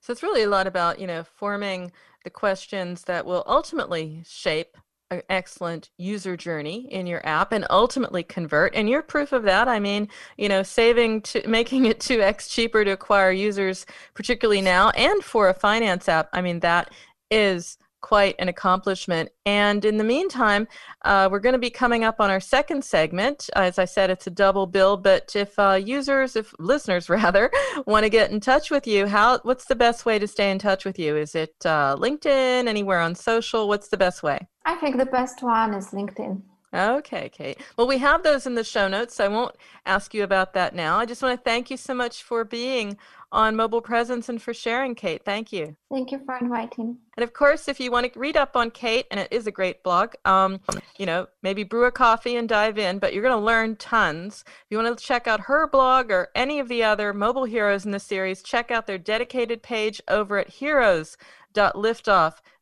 So 0.01 0.11
it's 0.11 0.23
really 0.23 0.43
a 0.43 0.49
lot 0.49 0.67
about, 0.67 0.99
you 0.99 1.07
know, 1.07 1.23
forming 1.23 1.91
the 2.23 2.29
questions 2.29 3.03
that 3.03 3.25
will 3.25 3.43
ultimately 3.47 4.23
shape 4.27 4.77
an 5.11 5.21
excellent 5.29 5.89
user 5.97 6.37
journey 6.37 6.87
in 6.91 7.07
your 7.07 7.25
app 7.25 7.51
and 7.51 7.65
ultimately 7.69 8.23
convert 8.23 8.73
and 8.75 8.89
you're 8.89 9.01
proof 9.01 9.31
of 9.31 9.43
that 9.43 9.67
i 9.67 9.79
mean 9.79 10.07
you 10.37 10.47
know 10.47 10.63
saving 10.63 11.21
to 11.21 11.45
making 11.47 11.85
it 11.85 11.99
2x 11.99 12.49
cheaper 12.49 12.83
to 12.85 12.91
acquire 12.91 13.31
users 13.31 13.85
particularly 14.13 14.61
now 14.61 14.89
and 14.91 15.23
for 15.23 15.49
a 15.49 15.53
finance 15.53 16.07
app 16.07 16.29
i 16.33 16.41
mean 16.41 16.59
that 16.59 16.91
is 17.31 17.77
quite 18.01 18.35
an 18.39 18.47
accomplishment. 18.47 19.29
And 19.45 19.83
in 19.83 19.97
the 19.97 20.03
meantime, 20.03 20.67
uh, 21.05 21.27
we're 21.31 21.39
going 21.39 21.53
to 21.53 21.59
be 21.59 21.69
coming 21.69 22.03
up 22.03 22.19
on 22.19 22.29
our 22.29 22.39
second 22.39 22.83
segment. 22.83 23.49
As 23.55 23.79
I 23.79 23.85
said, 23.85 24.09
it's 24.09 24.27
a 24.27 24.31
double 24.31 24.65
bill. 24.65 24.97
But 24.97 25.35
if 25.35 25.57
uh, 25.57 25.73
users, 25.73 26.35
if 26.35 26.53
listeners 26.59 27.09
rather, 27.09 27.51
want 27.85 28.03
to 28.03 28.09
get 28.09 28.31
in 28.31 28.39
touch 28.39 28.71
with 28.71 28.87
you, 28.87 29.07
how? 29.07 29.39
What's 29.43 29.65
the 29.65 29.75
best 29.75 30.05
way 30.05 30.19
to 30.19 30.27
stay 30.27 30.51
in 30.51 30.59
touch 30.59 30.85
with 30.85 30.99
you? 30.99 31.15
Is 31.15 31.35
it 31.35 31.55
uh, 31.65 31.95
LinkedIn? 31.95 32.67
Anywhere 32.67 32.99
on 32.99 33.15
social? 33.15 33.67
What's 33.67 33.89
the 33.89 33.97
best 33.97 34.23
way? 34.23 34.47
I 34.69 34.75
think 34.75 34.97
the 34.97 35.05
best 35.07 35.41
one 35.41 35.73
is 35.73 35.87
LinkedIn. 35.87 36.43
Okay, 36.71 37.27
Kate. 37.29 37.59
Well, 37.75 37.87
we 37.87 37.97
have 37.97 38.21
those 38.21 38.45
in 38.45 38.53
the 38.53 38.63
show 38.63 38.87
notes, 38.87 39.15
so 39.15 39.25
I 39.25 39.27
won't 39.27 39.55
ask 39.87 40.13
you 40.13 40.23
about 40.23 40.53
that 40.53 40.75
now. 40.75 40.99
I 40.99 41.07
just 41.07 41.23
want 41.23 41.35
to 41.35 41.43
thank 41.43 41.71
you 41.71 41.77
so 41.77 41.95
much 41.95 42.21
for 42.21 42.43
being 42.43 42.95
on 43.31 43.55
Mobile 43.55 43.81
Presence 43.81 44.29
and 44.29 44.39
for 44.39 44.53
sharing, 44.53 44.93
Kate. 44.93 45.25
Thank 45.25 45.51
you. 45.51 45.75
Thank 45.91 46.11
you 46.11 46.21
for 46.23 46.37
inviting. 46.37 46.99
And 47.17 47.23
of 47.23 47.33
course, 47.33 47.67
if 47.67 47.79
you 47.79 47.89
want 47.89 48.13
to 48.13 48.19
read 48.19 48.37
up 48.37 48.55
on 48.55 48.69
Kate, 48.69 49.07
and 49.09 49.19
it 49.19 49.29
is 49.31 49.47
a 49.47 49.51
great 49.51 49.81
blog, 49.81 50.13
um, 50.25 50.59
you 50.99 51.07
know, 51.07 51.25
maybe 51.41 51.63
brew 51.63 51.85
a 51.85 51.91
coffee 51.91 52.35
and 52.35 52.47
dive 52.47 52.77
in, 52.77 52.99
but 52.99 53.11
you're 53.11 53.23
going 53.23 53.39
to 53.39 53.43
learn 53.43 53.75
tons. 53.75 54.43
If 54.45 54.65
you 54.69 54.77
want 54.77 54.95
to 54.95 55.03
check 55.03 55.27
out 55.27 55.41
her 55.41 55.67
blog 55.67 56.11
or 56.11 56.29
any 56.35 56.59
of 56.59 56.67
the 56.67 56.83
other 56.83 57.11
mobile 57.11 57.45
heroes 57.45 57.85
in 57.85 57.91
the 57.91 57.99
series, 57.99 58.43
check 58.43 58.69
out 58.69 58.85
their 58.85 58.99
dedicated 58.99 59.63
page 59.63 59.99
over 60.07 60.37
at 60.37 60.49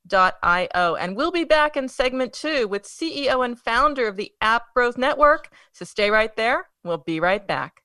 heroes.liftoff.io. 0.09 0.95
And 0.95 1.15
we'll 1.15 1.31
be 1.31 1.43
back 1.43 1.77
in 1.77 1.87
segment 1.87 2.33
two 2.33 2.67
with 2.67 2.83
CEO 2.83 3.43
and 3.43 3.59
founder 3.59 4.07
of 4.07 4.15
the 4.15 4.31
App 4.41 4.73
Growth 4.75 4.97
Network. 4.97 5.49
So 5.73 5.85
stay 5.85 6.09
right 6.09 6.35
there. 6.35 6.69
We'll 6.83 6.97
be 6.97 7.19
right 7.19 7.45
back. 7.45 7.81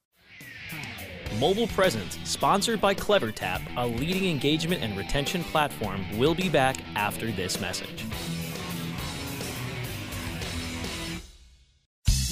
Mobile 1.39 1.69
Presence, 1.69 2.19
sponsored 2.25 2.81
by 2.81 2.95
CleverTap, 2.95 3.63
a 3.77 3.87
leading 3.87 4.29
engagement 4.29 4.83
and 4.83 4.97
retention 4.99 5.43
platform, 5.45 6.05
will 6.19 6.35
be 6.35 6.51
back 6.51 6.77
after 6.95 7.31
this 7.33 7.59
message. 7.59 8.05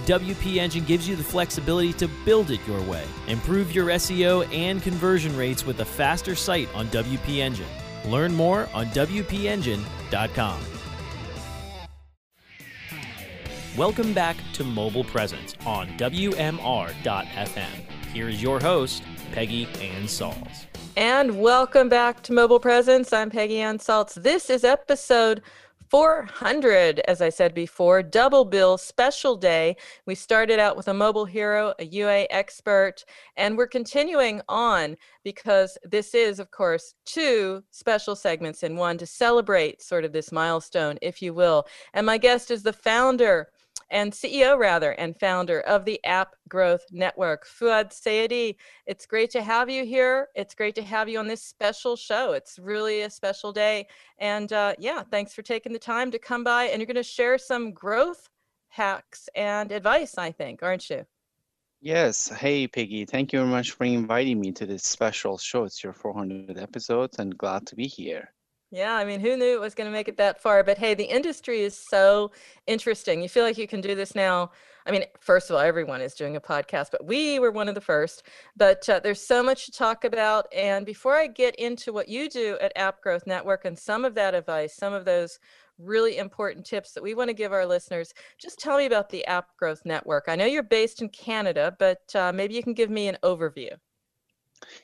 WP 0.00 0.56
Engine 0.56 0.84
gives 0.84 1.08
you 1.08 1.16
the 1.16 1.22
flexibility 1.22 1.92
to 1.94 2.08
build 2.24 2.50
it 2.50 2.60
your 2.66 2.80
way. 2.82 3.04
Improve 3.28 3.74
your 3.74 3.86
SEO 3.88 4.46
and 4.54 4.82
conversion 4.82 5.36
rates 5.36 5.64
with 5.64 5.80
a 5.80 5.84
faster 5.84 6.34
site 6.34 6.68
on 6.74 6.86
WP 6.88 7.38
Engine. 7.38 7.66
Learn 8.06 8.34
more 8.34 8.68
on 8.72 8.86
WPEngine.com. 8.86 10.60
Welcome 13.76 14.12
back 14.12 14.36
to 14.54 14.64
Mobile 14.64 15.04
Presence 15.04 15.54
on 15.64 15.86
WMR.FM. 15.96 17.66
Here 18.12 18.28
is 18.28 18.42
your 18.42 18.58
host, 18.58 19.04
Peggy 19.32 19.66
Anne 19.80 20.04
Salz. 20.04 20.66
And 20.96 21.40
welcome 21.40 21.88
back 21.88 22.20
to 22.24 22.32
Mobile 22.32 22.58
Presence. 22.58 23.12
I'm 23.12 23.30
Peggy 23.30 23.60
Anne 23.60 23.78
Salz. 23.78 24.20
This 24.20 24.50
is 24.50 24.64
episode 24.64 25.40
400, 25.90 27.00
as 27.08 27.20
I 27.20 27.30
said 27.30 27.52
before, 27.52 28.00
double 28.00 28.44
bill 28.44 28.78
special 28.78 29.34
day. 29.34 29.76
We 30.06 30.14
started 30.14 30.60
out 30.60 30.76
with 30.76 30.86
a 30.86 30.94
mobile 30.94 31.24
hero, 31.24 31.74
a 31.80 31.84
UA 31.84 32.28
expert, 32.30 33.04
and 33.36 33.58
we're 33.58 33.66
continuing 33.66 34.40
on 34.48 34.96
because 35.24 35.76
this 35.82 36.14
is, 36.14 36.38
of 36.38 36.52
course, 36.52 36.94
two 37.04 37.64
special 37.72 38.14
segments 38.14 38.62
in 38.62 38.76
one 38.76 38.98
to 38.98 39.06
celebrate 39.06 39.82
sort 39.82 40.04
of 40.04 40.12
this 40.12 40.30
milestone, 40.30 40.96
if 41.02 41.20
you 41.20 41.34
will. 41.34 41.66
And 41.92 42.06
my 42.06 42.18
guest 42.18 42.52
is 42.52 42.62
the 42.62 42.72
founder 42.72 43.48
and 43.90 44.12
CEO, 44.12 44.58
rather, 44.58 44.92
and 44.92 45.18
founder 45.18 45.60
of 45.60 45.84
the 45.84 46.02
App 46.04 46.36
Growth 46.48 46.84
Network, 46.90 47.46
Fouad 47.46 47.90
Saeidi. 47.90 48.56
It's 48.86 49.06
great 49.06 49.30
to 49.30 49.42
have 49.42 49.68
you 49.68 49.84
here. 49.84 50.28
It's 50.34 50.54
great 50.54 50.74
to 50.76 50.82
have 50.82 51.08
you 51.08 51.18
on 51.18 51.26
this 51.26 51.42
special 51.42 51.96
show. 51.96 52.32
It's 52.32 52.58
really 52.58 53.02
a 53.02 53.10
special 53.10 53.52
day. 53.52 53.86
And 54.18 54.52
uh, 54.52 54.74
yeah, 54.78 55.02
thanks 55.10 55.34
for 55.34 55.42
taking 55.42 55.72
the 55.72 55.78
time 55.78 56.10
to 56.10 56.18
come 56.18 56.44
by. 56.44 56.64
And 56.64 56.80
you're 56.80 56.86
going 56.86 56.96
to 56.96 57.02
share 57.02 57.38
some 57.38 57.72
growth 57.72 58.28
hacks 58.68 59.28
and 59.34 59.72
advice, 59.72 60.16
I 60.16 60.30
think, 60.32 60.62
aren't 60.62 60.88
you? 60.88 61.04
Yes. 61.82 62.28
Hey, 62.28 62.68
Peggy. 62.68 63.06
Thank 63.06 63.32
you 63.32 63.38
very 63.40 63.50
much 63.50 63.72
for 63.72 63.84
inviting 63.84 64.38
me 64.38 64.52
to 64.52 64.66
this 64.66 64.84
special 64.84 65.38
show. 65.38 65.64
It's 65.64 65.82
your 65.82 65.94
400 65.94 66.58
episodes, 66.58 67.18
and 67.18 67.36
glad 67.36 67.66
to 67.68 67.74
be 67.74 67.86
here. 67.86 68.32
Yeah, 68.72 68.94
I 68.94 69.04
mean, 69.04 69.18
who 69.18 69.36
knew 69.36 69.54
it 69.54 69.60
was 69.60 69.74
going 69.74 69.88
to 69.88 69.92
make 69.92 70.06
it 70.06 70.16
that 70.18 70.40
far? 70.40 70.62
But 70.62 70.78
hey, 70.78 70.94
the 70.94 71.04
industry 71.04 71.62
is 71.62 71.76
so 71.76 72.30
interesting. 72.68 73.20
You 73.20 73.28
feel 73.28 73.42
like 73.42 73.58
you 73.58 73.66
can 73.66 73.80
do 73.80 73.96
this 73.96 74.14
now. 74.14 74.52
I 74.86 74.92
mean, 74.92 75.04
first 75.18 75.50
of 75.50 75.56
all, 75.56 75.62
everyone 75.62 76.00
is 76.00 76.14
doing 76.14 76.36
a 76.36 76.40
podcast, 76.40 76.90
but 76.92 77.04
we 77.04 77.40
were 77.40 77.50
one 77.50 77.68
of 77.68 77.74
the 77.74 77.80
first. 77.80 78.22
But 78.56 78.88
uh, 78.88 79.00
there's 79.00 79.26
so 79.26 79.42
much 79.42 79.66
to 79.66 79.72
talk 79.72 80.04
about. 80.04 80.46
And 80.54 80.86
before 80.86 81.16
I 81.16 81.26
get 81.26 81.56
into 81.56 81.92
what 81.92 82.08
you 82.08 82.28
do 82.28 82.58
at 82.60 82.72
App 82.76 83.02
Growth 83.02 83.26
Network 83.26 83.64
and 83.64 83.76
some 83.76 84.04
of 84.04 84.14
that 84.14 84.34
advice, 84.34 84.76
some 84.76 84.94
of 84.94 85.04
those 85.04 85.40
really 85.76 86.18
important 86.18 86.64
tips 86.64 86.92
that 86.92 87.02
we 87.02 87.14
want 87.14 87.28
to 87.28 87.34
give 87.34 87.52
our 87.52 87.66
listeners, 87.66 88.12
just 88.38 88.60
tell 88.60 88.78
me 88.78 88.86
about 88.86 89.10
the 89.10 89.24
App 89.26 89.48
Growth 89.58 89.82
Network. 89.84 90.24
I 90.28 90.36
know 90.36 90.46
you're 90.46 90.62
based 90.62 91.02
in 91.02 91.08
Canada, 91.08 91.74
but 91.80 92.02
uh, 92.14 92.32
maybe 92.32 92.54
you 92.54 92.62
can 92.62 92.74
give 92.74 92.90
me 92.90 93.08
an 93.08 93.18
overview. 93.24 93.70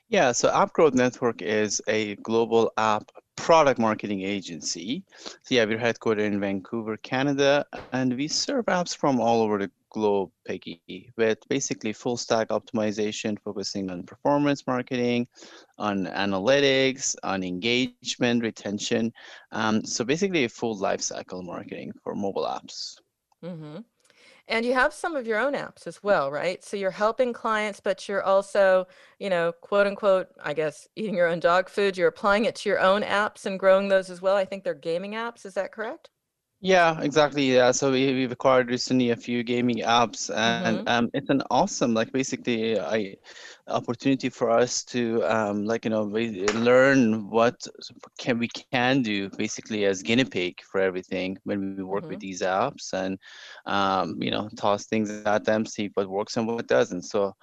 Yeah, 0.09 0.33
so 0.33 0.51
App 0.51 0.73
Growth 0.73 0.95
Network 0.95 1.41
is 1.43 1.81
a 1.87 2.17
global 2.17 2.73
app 2.77 3.11
product 3.37 3.79
marketing 3.79 4.23
agency. 4.23 5.05
So 5.43 5.55
yeah, 5.55 5.65
we're 5.65 5.79
headquartered 5.79 6.21
in 6.21 6.41
Vancouver, 6.41 6.97
Canada, 6.97 7.65
and 7.93 8.17
we 8.17 8.29
serve 8.29 8.67
apps 8.67 8.97
from 8.97 9.21
all 9.21 9.43
over 9.43 9.59
the 9.59 9.71
globe, 9.91 10.31
Peggy, 10.47 11.11
with 11.17 11.39
basically 11.49 11.93
full 11.93 12.17
stack 12.17 12.49
optimization, 12.49 13.39
focusing 13.45 13.91
on 13.91 14.03
performance 14.03 14.67
marketing, 14.67 15.27
on 15.79 16.07
analytics, 16.07 17.15
on 17.23 17.43
engagement, 17.43 18.43
retention. 18.43 19.13
Um, 19.53 19.85
so 19.85 20.05
basically 20.05 20.45
a 20.45 20.49
full 20.49 20.79
lifecycle 20.79 21.45
marketing 21.45 21.93
for 22.03 22.15
mobile 22.15 22.45
apps. 22.45 22.97
Mm-hmm. 23.45 23.79
And 24.49 24.65
you 24.65 24.75
have 24.75 24.93
some 24.95 25.17
of 25.17 25.27
your 25.27 25.39
own 25.39 25.55
apps 25.55 25.87
as 25.87 26.03
well, 26.05 26.31
right? 26.31 26.63
So 26.63 26.77
you're 26.77 26.93
helping 26.93 27.33
clients, 27.33 27.81
but 27.81 28.09
you're 28.09 28.23
also, 28.23 28.87
you 29.19 29.29
know, 29.29 29.53
quote 29.61 29.87
unquote, 29.89 30.29
I 30.43 30.55
guess, 30.55 30.87
eating 30.95 31.17
your 31.17 31.27
own 31.27 31.41
dog 31.41 31.69
food. 31.69 31.97
You're 31.97 32.09
applying 32.09 32.45
it 32.45 32.55
to 32.57 32.69
your 32.69 32.79
own 32.79 33.03
apps 33.03 33.45
and 33.45 33.59
growing 33.59 33.89
those 33.89 34.09
as 34.09 34.23
well. 34.23 34.37
I 34.37 34.45
think 34.45 34.63
they're 34.63 34.75
gaming 34.75 35.13
apps. 35.13 35.45
Is 35.45 35.55
that 35.55 35.73
correct? 35.73 36.11
Yeah, 36.61 37.01
exactly. 37.03 37.55
Yeah, 37.55 37.71
so 37.71 37.93
we 37.93 38.15
we've 38.15 38.33
acquired 38.33 38.71
recently 38.71 39.11
a 39.11 39.17
few 39.17 39.43
gaming 39.43 39.79
apps, 39.79 40.35
and 40.35 40.79
mm-hmm. 40.79 40.89
um, 40.89 41.11
it's 41.13 41.29
an 41.29 41.43
awesome, 41.51 41.93
like 41.93 42.11
basically, 42.13 42.81
I 42.81 43.17
opportunity 43.69 44.29
for 44.29 44.51
us 44.51 44.85
to 44.85 45.23
um, 45.25 45.65
like 45.65 45.85
you 45.85 45.91
know 45.91 46.05
learn 46.05 47.29
what 47.29 47.67
can 48.19 48.39
we 48.39 48.49
can 48.49 49.03
do 49.03 49.29
basically 49.31 49.85
as 49.85 50.03
guinea 50.03 50.25
pig 50.25 50.61
for 50.63 50.81
everything 50.81 51.37
when 51.45 51.77
we 51.77 51.83
work 51.83 52.03
mm-hmm. 52.03 52.11
with 52.11 52.21
these 52.21 52.43
apps 52.43 52.93
and 52.93 53.19
um, 53.67 54.17
you 54.23 54.31
know 54.31 54.49
toss 54.57 54.87
things 54.87 55.11
at 55.11 55.45
them 55.45 55.67
see 55.67 55.91
what 55.95 56.09
works 56.09 56.37
and 56.37 56.47
what 56.47 56.69
doesn't 56.69 57.03
so 57.03 57.35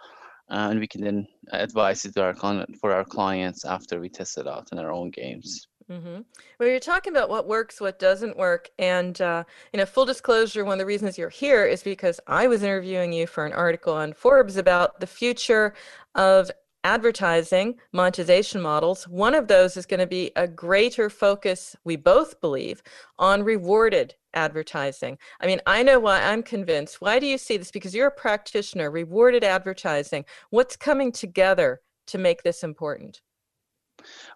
uh, 0.49 0.69
and 0.69 0.79
we 0.79 0.87
can 0.87 1.01
then 1.01 1.27
advise 1.51 2.05
it 2.05 2.13
to 2.13 2.23
our 2.23 2.35
for 2.79 2.93
our 2.93 3.03
clients 3.03 3.65
after 3.65 3.99
we 3.99 4.07
test 4.07 4.37
it 4.37 4.47
out 4.47 4.69
in 4.71 4.79
our 4.79 4.91
own 4.91 5.09
games 5.09 5.67
Mm-hmm. 5.91 6.21
Well, 6.59 6.69
you're 6.69 6.79
talking 6.79 7.13
about 7.13 7.29
what 7.29 7.47
works, 7.47 7.81
what 7.81 7.99
doesn't 7.99 8.37
work, 8.37 8.69
and 8.79 9.19
uh, 9.19 9.43
you 9.73 9.77
know, 9.77 9.85
full 9.85 10.05
disclosure. 10.05 10.63
One 10.63 10.73
of 10.73 10.79
the 10.79 10.85
reasons 10.85 11.17
you're 11.17 11.29
here 11.29 11.65
is 11.65 11.83
because 11.83 12.19
I 12.27 12.47
was 12.47 12.63
interviewing 12.63 13.13
you 13.13 13.27
for 13.27 13.45
an 13.45 13.53
article 13.53 13.93
on 13.93 14.13
Forbes 14.13 14.57
about 14.57 14.99
the 14.99 15.07
future 15.07 15.73
of 16.15 16.51
advertising 16.83 17.75
monetization 17.91 18.61
models. 18.61 19.07
One 19.07 19.35
of 19.35 19.47
those 19.47 19.77
is 19.77 19.85
going 19.85 19.99
to 19.99 20.07
be 20.07 20.31
a 20.35 20.47
greater 20.47 21.09
focus, 21.09 21.75
we 21.83 21.95
both 21.95 22.41
believe, 22.41 22.83
on 23.17 23.43
rewarded 23.43 24.15
advertising. 24.33 25.17
I 25.39 25.47
mean, 25.47 25.61
I 25.65 25.83
know 25.83 25.99
why 25.99 26.21
I'm 26.21 26.43
convinced. 26.43 27.01
Why 27.01 27.19
do 27.19 27.25
you 27.25 27.37
see 27.37 27.57
this? 27.57 27.71
Because 27.71 27.95
you're 27.95 28.07
a 28.07 28.11
practitioner, 28.11 28.91
rewarded 28.91 29.43
advertising. 29.43 30.25
What's 30.49 30.75
coming 30.75 31.11
together 31.11 31.81
to 32.07 32.17
make 32.17 32.43
this 32.43 32.63
important? 32.63 33.21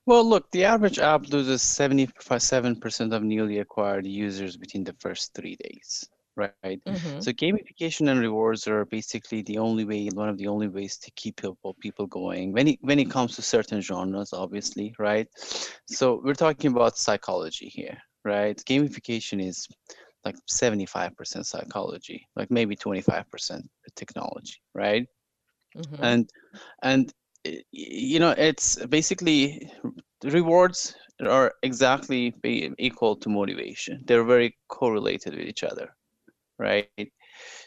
Well, 0.05 0.23
look, 0.23 0.49
the 0.51 0.65
average 0.65 0.99
app 0.99 1.27
loses 1.29 1.61
77% 1.61 3.13
of 3.13 3.23
newly 3.23 3.59
acquired 3.59 4.05
users 4.05 4.57
within 4.57 4.83
the 4.83 4.95
first 4.99 5.33
three 5.33 5.57
days, 5.57 6.09
right? 6.35 6.53
Mm-hmm. 6.63 7.19
So 7.19 7.31
gamification 7.31 8.09
and 8.09 8.19
rewards 8.19 8.67
are 8.67 8.85
basically 8.85 9.41
the 9.41 9.57
only 9.57 9.85
way, 9.85 10.07
one 10.13 10.29
of 10.29 10.37
the 10.37 10.47
only 10.47 10.67
ways 10.67 10.97
to 10.97 11.11
keep 11.15 11.41
people 11.41 11.75
people 11.79 12.07
going 12.07 12.53
when 12.53 12.67
it 12.69 12.79
when 12.81 12.99
it 12.99 13.09
comes 13.09 13.35
to 13.35 13.41
certain 13.41 13.81
genres, 13.81 14.33
obviously, 14.33 14.93
right? 14.99 15.27
So 15.87 16.21
we're 16.23 16.33
talking 16.33 16.71
about 16.71 16.97
psychology 16.97 17.67
here, 17.67 17.97
right? 18.23 18.57
Gamification 18.65 19.45
is 19.45 19.67
like 20.25 20.35
75% 20.49 21.45
psychology, 21.45 22.27
like 22.35 22.51
maybe 22.51 22.75
25% 22.75 23.61
technology, 23.95 24.57
right? 24.73 25.07
Mm-hmm. 25.75 26.03
And 26.03 26.29
and 26.81 27.13
you 27.71 28.19
know 28.19 28.31
it's 28.37 28.85
basically 28.87 29.71
rewards 30.23 30.95
are 31.25 31.53
exactly 31.63 32.33
equal 32.77 33.15
to 33.17 33.29
motivation. 33.29 34.03
They're 34.05 34.23
very 34.23 34.55
correlated 34.67 35.35
with 35.35 35.47
each 35.47 35.63
other 35.63 35.95
right? 36.59 36.89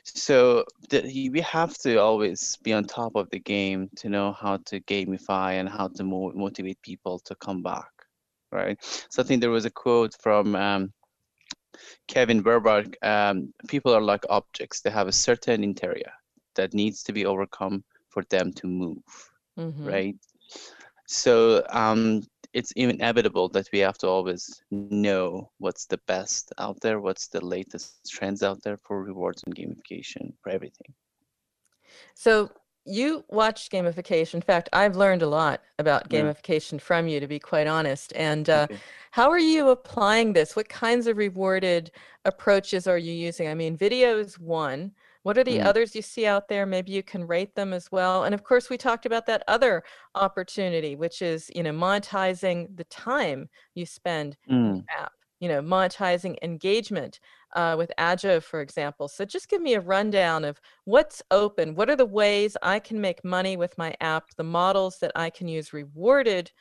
So 0.05 0.65
we 0.93 1.41
have 1.41 1.77
to 1.79 1.97
always 1.99 2.57
be 2.63 2.73
on 2.73 2.85
top 2.85 3.15
of 3.15 3.31
the 3.31 3.39
game 3.39 3.89
to 3.97 4.09
know 4.09 4.33
how 4.33 4.59
to 4.67 4.81
gamify 4.81 5.53
and 5.61 5.69
how 5.69 5.89
to 5.89 6.05
mo- 6.05 6.33
motivate 6.35 6.81
people 6.83 7.19
to 7.21 7.35
come 7.37 7.63
back 7.63 7.91
right? 8.53 8.77
So 9.11 9.23
i 9.23 9.27
think 9.27 9.41
there 9.41 9.51
was 9.51 9.65
a 9.65 9.71
quote 9.71 10.15
from 10.21 10.57
um, 10.57 10.93
kevin 12.09 12.43
werbach 12.43 12.95
um, 13.03 13.53
people 13.69 13.95
are 13.95 14.03
like 14.03 14.25
objects. 14.31 14.81
They 14.81 14.91
have 14.91 15.09
a 15.09 15.13
certain 15.13 15.63
interior 15.63 16.13
that 16.57 16.75
needs 16.75 17.03
to 17.05 17.13
be 17.13 17.27
overcome 17.27 17.85
for 18.09 18.25
them 18.31 18.53
to 18.55 18.67
move, 18.67 19.30
mm-hmm. 19.59 19.87
right? 19.87 20.17
So 21.07 21.65
um, 21.71 22.23
it's 22.53 22.73
inevitable 22.73 23.49
that 23.51 23.69
we 23.73 23.81
have 23.81 23.99
to 23.99 24.09
always 24.09 24.63
know 24.71 25.51
what's 25.59 25.87
the 25.87 25.99
best 26.07 26.53
out 26.59 26.81
there, 26.81 27.01
what's 27.01 27.29
the 27.29 27.45
latest 27.45 28.11
trends 28.11 28.43
out 28.43 28.63
there 28.63 28.79
for 28.79 29.03
rewards 29.03 29.43
and 29.45 29.55
gamification 29.55 30.33
for 30.43 30.51
everything. 30.51 30.95
So 32.15 32.51
you 32.85 33.25
watched 33.29 33.71
gamification. 33.71 34.35
In 34.35 34.41
fact, 34.41 34.69
I've 34.73 34.97
learned 34.97 35.23
a 35.23 35.29
lot 35.29 35.63
about 35.79 36.09
gamification 36.09 36.73
yeah. 36.73 36.79
from 36.79 37.09
you, 37.09 37.21
to 37.21 37.27
be 37.27 37.39
quite 37.39 37.67
honest. 37.67 38.13
And 38.17 38.49
uh, 38.49 38.67
okay. 38.71 38.81
how 39.11 39.31
are 39.31 39.39
you 39.39 39.69
applying 39.69 40.33
this? 40.33 40.57
What 40.57 40.69
kinds 40.69 41.07
of 41.07 41.17
rewarded 41.17 41.91
approaches 42.25 42.87
are 42.87 42.99
you 42.99 43.13
using? 43.13 43.49
I 43.49 43.55
mean, 43.55 43.77
video 43.77 44.19
is 44.19 44.39
one. 44.39 44.93
What 45.23 45.37
are 45.37 45.45
the 45.45 45.59
mm. 45.59 45.65
others 45.65 45.95
you 45.95 46.03
see 46.03 46.25
out 46.25 46.49
there? 46.49 46.65
Maybe 46.65 46.93
you 46.93 47.03
can 47.03 47.27
rate 47.27 47.55
them 47.55 47.73
as 47.73 47.93
well. 47.93 48.25
And 48.25 48.35
of 48.35 48.43
course, 48.43 48.71
we 48.71 48.79
talked 48.79 49.05
about 49.05 49.27
that 49.27 49.43
other 49.49 49.83
opportunity, 50.15 50.97
which 50.97 51.21
is 51.21 51.51
you 51.55 51.63
know 51.63 51.73
monetizing 51.73 52.75
the 52.77 52.85
time 52.85 53.49
you 53.75 53.85
spend 53.87 54.37
mm. 54.51 54.55
in 54.55 54.73
the 54.79 54.85
app. 54.99 55.13
You 55.41 55.49
know, 55.49 55.63
monetizing 55.63 56.37
engagement 56.43 57.19
uh, 57.57 57.75
with 57.79 57.91
adjoe, 57.97 58.41
for 58.41 58.61
example. 58.61 59.09
So 59.09 59.25
just 59.25 59.49
give 59.49 59.63
me 59.63 59.73
a 59.73 59.81
rundown 59.81 60.45
of 60.45 60.61
what's 60.85 61.23
open. 61.31 61.75
What 61.75 61.89
are 61.89 61.97
the 61.97 62.05
ways 62.05 62.59
I 62.63 62.79
can 62.79 63.01
make 63.01 63.25
money 63.25 63.57
with 63.57 63.79
my 63.79 63.95
app? 64.03 64.25
The 64.37 64.45
models 64.45 64.99
that 65.01 65.13
I 65.15 65.31
can 65.31 65.49
use 65.49 65.73
rewarded, 65.73 66.53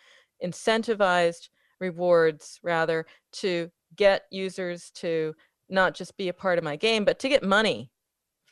incentivized 0.42 1.50
rewards 1.82 2.60
rather 2.64 3.06
to 3.34 3.70
get 3.98 4.24
users 4.32 4.92
to 4.92 5.34
not 5.68 5.94
just 5.94 6.16
be 6.16 6.30
a 6.30 6.34
part 6.34 6.58
of 6.58 6.64
my 6.64 6.78
game, 6.78 7.04
but 7.04 7.20
to 7.20 7.28
get 7.28 7.44
money 7.44 7.92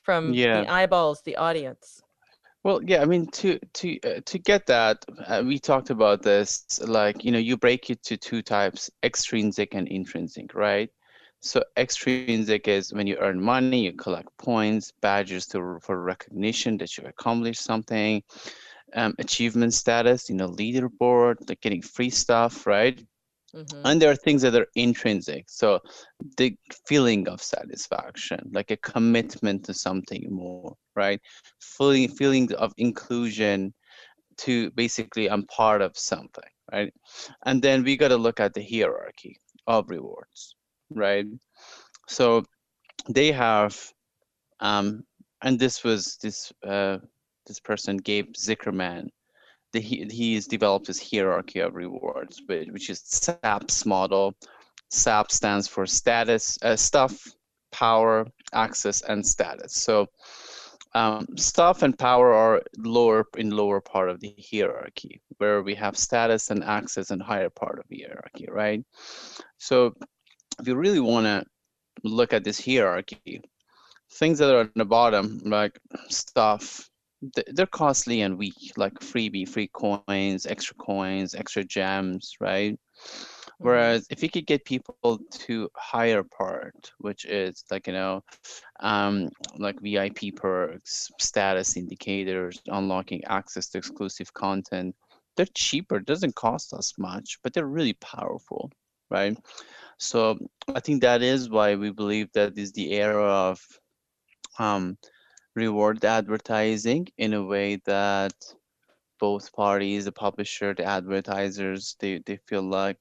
from 0.07 0.33
yeah. 0.33 0.61
the 0.61 0.71
eyeballs, 0.71 1.21
the 1.23 1.35
audience. 1.35 2.01
Well, 2.63 2.79
yeah, 2.81 3.01
I 3.01 3.05
mean 3.05 3.27
to 3.41 3.59
to 3.79 3.99
uh, 4.03 4.21
to 4.25 4.39
get 4.39 4.65
that, 4.67 5.03
uh, 5.27 5.43
we 5.45 5.59
talked 5.59 5.89
about 5.89 6.21
this. 6.23 6.79
Like 6.81 7.25
you 7.25 7.31
know, 7.33 7.43
you 7.49 7.57
break 7.57 7.89
it 7.89 8.01
to 8.03 8.15
two 8.15 8.41
types: 8.41 8.89
extrinsic 9.03 9.75
and 9.75 9.85
intrinsic, 9.89 10.55
right? 10.55 10.89
So 11.41 11.61
extrinsic 11.75 12.69
is 12.69 12.93
when 12.93 13.05
you 13.05 13.17
earn 13.17 13.41
money, 13.41 13.83
you 13.83 13.93
collect 13.93 14.29
points, 14.37 14.93
badges 15.01 15.45
to 15.47 15.77
for 15.81 16.01
recognition 16.01 16.77
that 16.77 16.97
you've 16.97 17.07
accomplished 17.07 17.61
something, 17.61 18.23
um, 18.95 19.13
achievement 19.19 19.73
status, 19.73 20.29
you 20.29 20.35
know, 20.35 20.47
leaderboard, 20.47 21.35
like 21.49 21.59
getting 21.59 21.81
free 21.81 22.09
stuff, 22.09 22.65
right? 22.65 22.97
Mm-hmm. 23.57 23.87
And 23.87 24.01
there 24.01 24.11
are 24.11 24.15
things 24.15 24.43
that 24.43 24.55
are 24.55 24.67
intrinsic. 24.75 25.45
So 25.49 25.79
the 26.37 26.55
feeling 26.85 27.27
of 27.27 27.41
satisfaction, 27.41 28.49
like 28.53 28.69
a 28.69 28.77
commitment 28.77 29.65
to 29.65 29.73
something 29.73 30.27
more, 30.29 30.75
right? 30.95 31.19
Feeling 31.59 32.07
feeling 32.09 32.53
of 32.53 32.71
inclusion 32.77 33.73
to 34.37 34.69
basically 34.71 35.29
I'm 35.29 35.43
part 35.47 35.81
of 35.81 35.97
something, 35.97 36.51
right? 36.71 36.93
And 37.45 37.61
then 37.61 37.83
we 37.83 37.97
got 37.97 38.09
to 38.09 38.17
look 38.17 38.39
at 38.39 38.53
the 38.53 38.63
hierarchy 38.63 39.39
of 39.65 39.89
rewards, 39.89 40.55
right? 40.91 41.25
So 42.07 42.45
they 43.09 43.31
have, 43.31 43.75
um, 44.59 45.03
and 45.41 45.59
this 45.59 45.83
was 45.83 46.17
this 46.21 46.53
uh, 46.63 46.99
this 47.47 47.59
person 47.59 47.97
Gabe 47.97 48.33
Zichermann 48.33 49.07
the, 49.77 49.81
he, 49.81 50.05
he's 50.05 50.47
developed 50.47 50.87
this 50.87 51.11
hierarchy 51.11 51.59
of 51.59 51.75
rewards, 51.75 52.41
which 52.47 52.89
is 52.89 52.99
SAP's 52.99 53.85
model. 53.85 54.35
SAP 54.89 55.31
stands 55.31 55.67
for 55.67 55.85
status, 55.85 56.57
uh, 56.61 56.75
stuff, 56.75 57.27
power, 57.71 58.25
access, 58.53 59.01
and 59.01 59.25
status. 59.25 59.73
So 59.73 60.07
um, 60.93 61.27
stuff 61.35 61.83
and 61.83 61.97
power 61.97 62.33
are 62.33 62.63
lower 62.77 63.25
in 63.37 63.51
lower 63.51 63.81
part 63.81 64.09
of 64.09 64.19
the 64.19 64.33
hierarchy, 64.51 65.21
where 65.37 65.61
we 65.61 65.75
have 65.75 65.97
status 65.97 66.49
and 66.49 66.63
access 66.63 67.11
in 67.11 67.19
higher 67.19 67.49
part 67.49 67.79
of 67.79 67.85
the 67.89 68.05
hierarchy, 68.07 68.47
right? 68.49 68.83
So 69.57 69.93
if 70.59 70.67
you 70.67 70.75
really 70.75 70.99
want 70.99 71.25
to 71.25 71.45
look 72.03 72.33
at 72.33 72.43
this 72.43 72.63
hierarchy, 72.63 73.41
things 74.13 74.39
that 74.39 74.53
are 74.53 74.61
at 74.61 74.73
the 74.75 74.85
bottom, 74.85 75.41
like 75.45 75.77
stuff, 76.09 76.89
they're 77.21 77.65
costly 77.65 78.21
and 78.21 78.37
weak, 78.37 78.73
like 78.77 78.93
freebie, 78.95 79.47
free 79.47 79.69
coins, 79.73 80.45
extra 80.45 80.75
coins, 80.75 81.35
extra 81.35 81.63
gems, 81.63 82.35
right? 82.39 82.73
Mm-hmm. 82.73 83.67
Whereas 83.67 84.07
if 84.09 84.21
you 84.21 84.29
could 84.29 84.45
get 84.45 84.65
people 84.65 85.19
to 85.31 85.69
higher 85.75 86.23
part, 86.23 86.91
which 86.99 87.25
is 87.25 87.63
like 87.71 87.87
you 87.87 87.93
know, 87.93 88.23
um, 88.81 89.29
like 89.57 89.79
VIP 89.81 90.35
perks, 90.35 91.09
status 91.19 91.75
indicators, 91.75 92.61
unlocking 92.67 93.23
access 93.25 93.69
to 93.69 93.79
exclusive 93.79 94.33
content, 94.33 94.95
they're 95.35 95.47
cheaper. 95.55 95.99
Doesn't 95.99 96.35
cost 96.35 96.73
us 96.73 96.93
much, 96.97 97.39
but 97.43 97.53
they're 97.53 97.67
really 97.67 97.93
powerful, 97.93 98.69
right? 99.09 99.37
So 99.97 100.37
I 100.73 100.79
think 100.79 101.01
that 101.01 101.23
is 101.23 101.49
why 101.49 101.75
we 101.75 101.91
believe 101.91 102.31
that 102.33 102.57
is 102.57 102.71
the 102.73 102.91
era 102.91 103.23
of 103.23 103.59
um, 104.59 104.97
reward 105.57 106.05
advertising 106.05 107.07
in 107.17 107.33
a 107.33 107.43
way 107.43 107.81
that 107.85 108.35
both 109.19 109.51
parties, 109.53 110.05
the 110.05 110.11
publisher, 110.11 110.73
the 110.73 110.85
advertisers, 110.85 111.95
they, 111.99 112.21
they 112.25 112.37
feel 112.47 112.61
like 112.61 112.97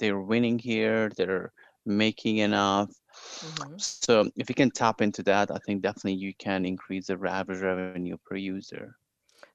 they're 0.00 0.20
winning 0.20 0.58
here, 0.58 1.10
they're 1.16 1.52
making 1.86 2.38
enough. 2.38 2.90
Mm-hmm. 3.38 3.74
So 3.78 4.28
if 4.36 4.48
you 4.48 4.54
can 4.54 4.70
tap 4.70 5.00
into 5.00 5.22
that, 5.22 5.50
I 5.50 5.58
think 5.64 5.82
definitely 5.82 6.14
you 6.14 6.34
can 6.34 6.66
increase 6.66 7.06
the 7.06 7.18
average 7.26 7.60
revenue 7.60 8.16
per 8.26 8.36
user. 8.36 8.96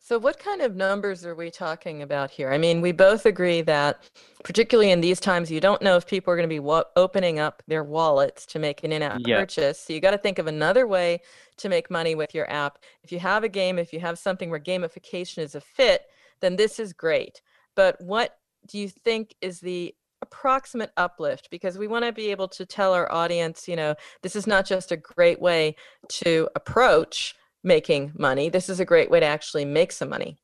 So, 0.08 0.20
what 0.20 0.38
kind 0.38 0.62
of 0.62 0.76
numbers 0.76 1.26
are 1.26 1.34
we 1.34 1.50
talking 1.50 2.04
about 2.04 2.30
here? 2.30 2.52
I 2.52 2.60
mean, 2.60 2.80
we 2.80 2.92
both 2.92 3.26
agree 3.26 3.64
that, 3.64 4.08
particularly 4.44 4.92
in 4.92 5.02
these 5.02 5.20
times, 5.20 5.50
you 5.50 5.60
don't 5.60 5.82
know 5.82 5.96
if 5.96 6.06
people 6.06 6.32
are 6.32 6.36
going 6.36 6.48
to 6.48 6.54
be 6.54 6.60
wa- 6.60 6.84
opening 6.96 7.40
up 7.40 7.64
their 7.68 7.84
wallets 7.84 8.46
to 8.48 8.60
make 8.60 8.84
an 8.84 8.92
in 8.92 9.02
app 9.02 9.22
yeah. 9.26 9.40
purchase. 9.40 9.80
So, 9.80 9.94
you 9.94 10.00
got 10.00 10.12
to 10.12 10.20
think 10.20 10.38
of 10.38 10.46
another 10.46 10.86
way 10.86 11.22
to 11.58 11.70
make 11.70 11.90
money 11.90 12.14
with 12.14 12.36
your 12.36 12.48
app. 12.52 12.78
If 13.02 13.12
you 13.12 13.18
have 13.18 13.44
a 13.44 13.50
game, 13.50 13.80
if 13.80 13.92
you 13.92 14.00
have 14.00 14.20
something 14.20 14.52
where 14.52 14.60
gamification 14.60 15.40
is 15.40 15.56
a 15.56 15.62
fit, 15.62 16.04
then 16.40 16.56
this 16.56 16.80
is 16.80 16.94
great. 16.94 17.42
But 17.74 18.00
what 18.00 18.38
do 18.68 18.78
you 18.78 18.90
think 18.90 19.34
is 19.42 19.60
the 19.60 19.96
approximate 20.22 20.92
uplift 20.98 21.50
because 21.50 21.80
we 21.80 21.88
want 21.88 22.06
to 22.06 22.12
be 22.12 22.30
able 22.30 22.48
to 22.48 22.66
tell 22.66 22.94
our 22.94 23.12
audience 23.12 23.68
you 23.68 23.76
know 23.76 23.94
this 24.24 24.36
is 24.36 24.48
not 24.48 24.66
just 24.66 24.92
a 24.92 24.98
great 24.98 25.40
way 25.40 25.76
to 26.08 26.50
approach 26.56 27.36
making 27.66 28.14
money. 28.18 28.50
This 28.50 28.70
is 28.70 28.80
a 28.80 28.86
great 28.86 29.10
way 29.10 29.20
to 29.20 29.26
actually 29.26 29.66
make 29.66 29.92
some 29.92 30.10
money. 30.10 30.38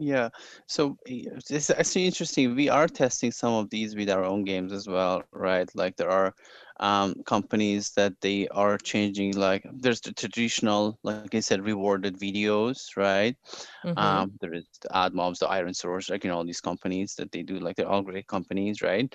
Yeah, 0.00 0.28
so 0.68 0.96
it's 1.06 1.70
actually 1.70 2.06
interesting. 2.06 2.54
We 2.54 2.68
are 2.68 2.86
testing 2.86 3.32
some 3.32 3.54
of 3.54 3.68
these 3.68 3.96
with 3.96 4.08
our 4.08 4.22
own 4.24 4.44
games 4.44 4.72
as 4.72 4.86
well, 4.86 5.24
right? 5.32 5.68
Like 5.74 5.96
there 5.96 6.10
are 6.10 6.32
um, 6.78 7.14
companies 7.26 7.90
that 7.96 8.12
they 8.20 8.46
are 8.48 8.78
changing. 8.78 9.32
Like 9.36 9.66
there's 9.72 10.00
the 10.00 10.12
traditional, 10.12 11.00
like 11.02 11.34
I 11.34 11.40
said, 11.40 11.64
rewarded 11.64 12.16
videos, 12.16 12.96
right? 12.96 13.36
Mm-hmm. 13.84 13.98
Um, 13.98 14.32
there 14.40 14.54
is 14.54 14.68
the 14.82 14.88
AdMobs, 14.90 15.40
the 15.40 15.48
ironSource, 15.48 16.10
like 16.10 16.22
you 16.22 16.30
know 16.30 16.36
all 16.36 16.46
these 16.46 16.60
companies 16.60 17.16
that 17.16 17.32
they 17.32 17.42
do. 17.42 17.58
Like 17.58 17.74
they're 17.74 17.88
all 17.88 18.02
great 18.02 18.28
companies, 18.28 18.82
right? 18.82 19.12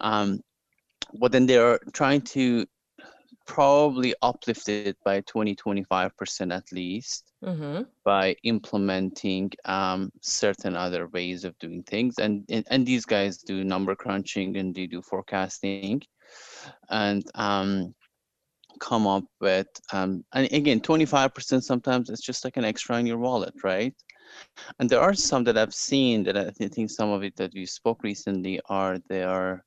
Um, 0.00 0.40
but 1.20 1.30
then 1.30 1.44
they're 1.44 1.78
trying 1.92 2.22
to 2.22 2.64
probably 3.46 4.14
uplifted 4.22 4.96
by 5.04 5.20
20 5.22 5.54
25% 5.54 6.54
at 6.54 6.72
least 6.72 7.32
mm-hmm. 7.44 7.82
by 8.04 8.34
implementing 8.42 9.50
um, 9.64 10.10
certain 10.20 10.76
other 10.76 11.08
ways 11.08 11.44
of 11.44 11.58
doing 11.58 11.82
things 11.84 12.18
and, 12.18 12.44
and, 12.48 12.66
and 12.70 12.84
these 12.86 13.04
guys 13.04 13.38
do 13.38 13.64
number 13.64 13.94
crunching 13.94 14.56
and 14.56 14.74
they 14.74 14.86
do 14.86 15.00
forecasting 15.00 16.02
and 16.90 17.24
um, 17.36 17.94
come 18.80 19.06
up 19.06 19.24
with 19.40 19.68
um, 19.92 20.24
and 20.34 20.52
again 20.52 20.80
25% 20.80 21.62
sometimes 21.62 22.10
it's 22.10 22.22
just 22.22 22.44
like 22.44 22.56
an 22.56 22.64
extra 22.64 22.98
in 22.98 23.06
your 23.06 23.18
wallet 23.18 23.54
right 23.62 23.94
and 24.78 24.90
there 24.90 25.00
are 25.00 25.14
some 25.14 25.44
that 25.44 25.56
i've 25.56 25.74
seen 25.74 26.24
that 26.24 26.36
i 26.36 26.50
think 26.50 26.90
some 26.90 27.10
of 27.10 27.22
it 27.22 27.36
that 27.36 27.52
we 27.54 27.64
spoke 27.64 28.02
recently 28.02 28.60
are 28.68 28.98
they 29.08 29.22
are 29.22 29.64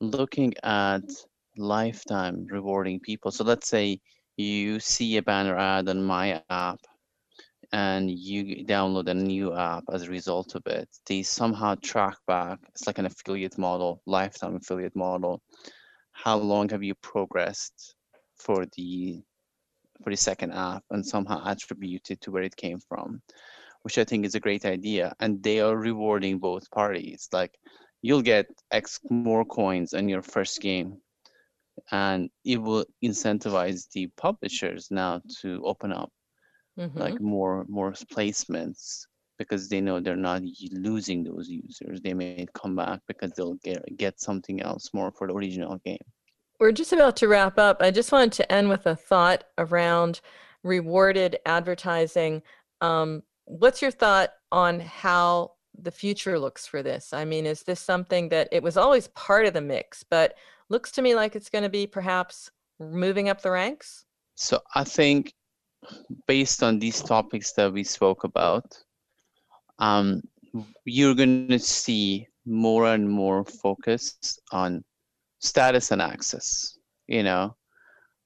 looking 0.00 0.52
at 0.62 1.02
lifetime 1.58 2.46
rewarding 2.50 3.00
people. 3.00 3.30
So 3.30 3.44
let's 3.44 3.68
say 3.68 4.00
you 4.36 4.80
see 4.80 5.16
a 5.16 5.22
banner 5.22 5.56
ad 5.56 5.88
on 5.88 6.02
my 6.04 6.32
app 6.34 6.68
and 7.72 8.10
you 8.10 8.64
download 8.64 9.08
a 9.08 9.14
new 9.14 9.54
app 9.54 9.84
as 9.92 10.02
a 10.02 10.10
result 10.10 10.54
of 10.54 10.66
it. 10.66 10.88
They 11.06 11.22
somehow 11.22 11.74
track 11.82 12.16
back, 12.26 12.58
it's 12.68 12.86
like 12.86 12.98
an 12.98 13.06
affiliate 13.06 13.58
model, 13.58 14.00
lifetime 14.06 14.56
affiliate 14.56 14.96
model. 14.96 15.40
How 16.12 16.36
long 16.36 16.68
have 16.70 16.82
you 16.82 16.94
progressed 16.94 17.94
for 18.36 18.66
the 18.76 19.22
for 20.02 20.10
the 20.10 20.16
second 20.16 20.52
app 20.52 20.84
and 20.90 21.04
somehow 21.04 21.42
attribute 21.46 22.10
it 22.10 22.20
to 22.22 22.30
where 22.30 22.42
it 22.42 22.56
came 22.56 22.78
from, 22.88 23.20
which 23.82 23.98
I 23.98 24.04
think 24.04 24.24
is 24.24 24.34
a 24.34 24.40
great 24.40 24.64
idea. 24.64 25.14
And 25.20 25.42
they 25.42 25.60
are 25.60 25.76
rewarding 25.76 26.38
both 26.38 26.70
parties. 26.70 27.28
Like 27.32 27.54
you'll 28.02 28.22
get 28.22 28.46
X 28.70 29.00
more 29.10 29.44
coins 29.44 29.94
on 29.94 30.08
your 30.08 30.22
first 30.22 30.60
game 30.60 30.98
and 31.90 32.30
it 32.44 32.60
will 32.60 32.84
incentivize 33.04 33.88
the 33.92 34.08
publishers 34.16 34.88
now 34.90 35.20
to 35.40 35.62
open 35.64 35.92
up 35.92 36.10
mm-hmm. 36.78 36.98
like 36.98 37.20
more 37.20 37.64
more 37.68 37.92
placements 37.92 39.06
because 39.38 39.68
they 39.68 39.80
know 39.80 40.00
they're 40.00 40.16
not 40.16 40.42
losing 40.72 41.22
those 41.22 41.48
users. 41.48 42.00
They 42.00 42.14
may 42.14 42.46
come 42.54 42.74
back 42.74 43.00
because 43.06 43.32
they'll 43.32 43.58
get 43.64 43.84
get 43.96 44.20
something 44.20 44.60
else 44.62 44.90
more 44.94 45.12
for 45.12 45.26
the 45.26 45.34
original 45.34 45.78
game. 45.84 45.98
We're 46.58 46.72
just 46.72 46.92
about 46.92 47.16
to 47.16 47.28
wrap 47.28 47.58
up. 47.58 47.82
I 47.82 47.90
just 47.90 48.12
wanted 48.12 48.32
to 48.32 48.50
end 48.52 48.68
with 48.68 48.86
a 48.86 48.96
thought 48.96 49.44
around 49.58 50.20
rewarded 50.62 51.36
advertising. 51.44 52.42
Um, 52.80 53.22
what's 53.44 53.82
your 53.82 53.90
thought 53.90 54.30
on 54.50 54.80
how 54.80 55.52
the 55.78 55.90
future 55.90 56.38
looks 56.38 56.66
for 56.66 56.82
this? 56.82 57.12
I 57.12 57.26
mean, 57.26 57.44
is 57.44 57.62
this 57.62 57.80
something 57.80 58.30
that 58.30 58.48
it 58.52 58.62
was 58.62 58.78
always 58.78 59.08
part 59.08 59.44
of 59.44 59.52
the 59.52 59.60
mix, 59.60 60.02
but 60.02 60.34
looks 60.68 60.90
to 60.92 61.02
me 61.02 61.14
like 61.14 61.36
it's 61.36 61.50
going 61.50 61.64
to 61.64 61.70
be 61.70 61.86
perhaps 61.86 62.50
moving 62.78 63.28
up 63.28 63.42
the 63.42 63.50
ranks? 63.50 64.04
So 64.34 64.60
I 64.74 64.84
think 64.84 65.32
based 66.26 66.62
on 66.62 66.78
these 66.78 67.02
topics 67.02 67.52
that 67.52 67.72
we 67.72 67.84
spoke 67.84 68.24
about, 68.24 68.76
um, 69.78 70.22
you're 70.84 71.14
going 71.14 71.48
to 71.48 71.58
see 71.58 72.26
more 72.44 72.86
and 72.86 73.08
more 73.08 73.44
focus 73.44 74.38
on 74.52 74.84
status 75.38 75.90
and 75.90 76.00
access. 76.00 76.78
You 77.06 77.22
know, 77.22 77.56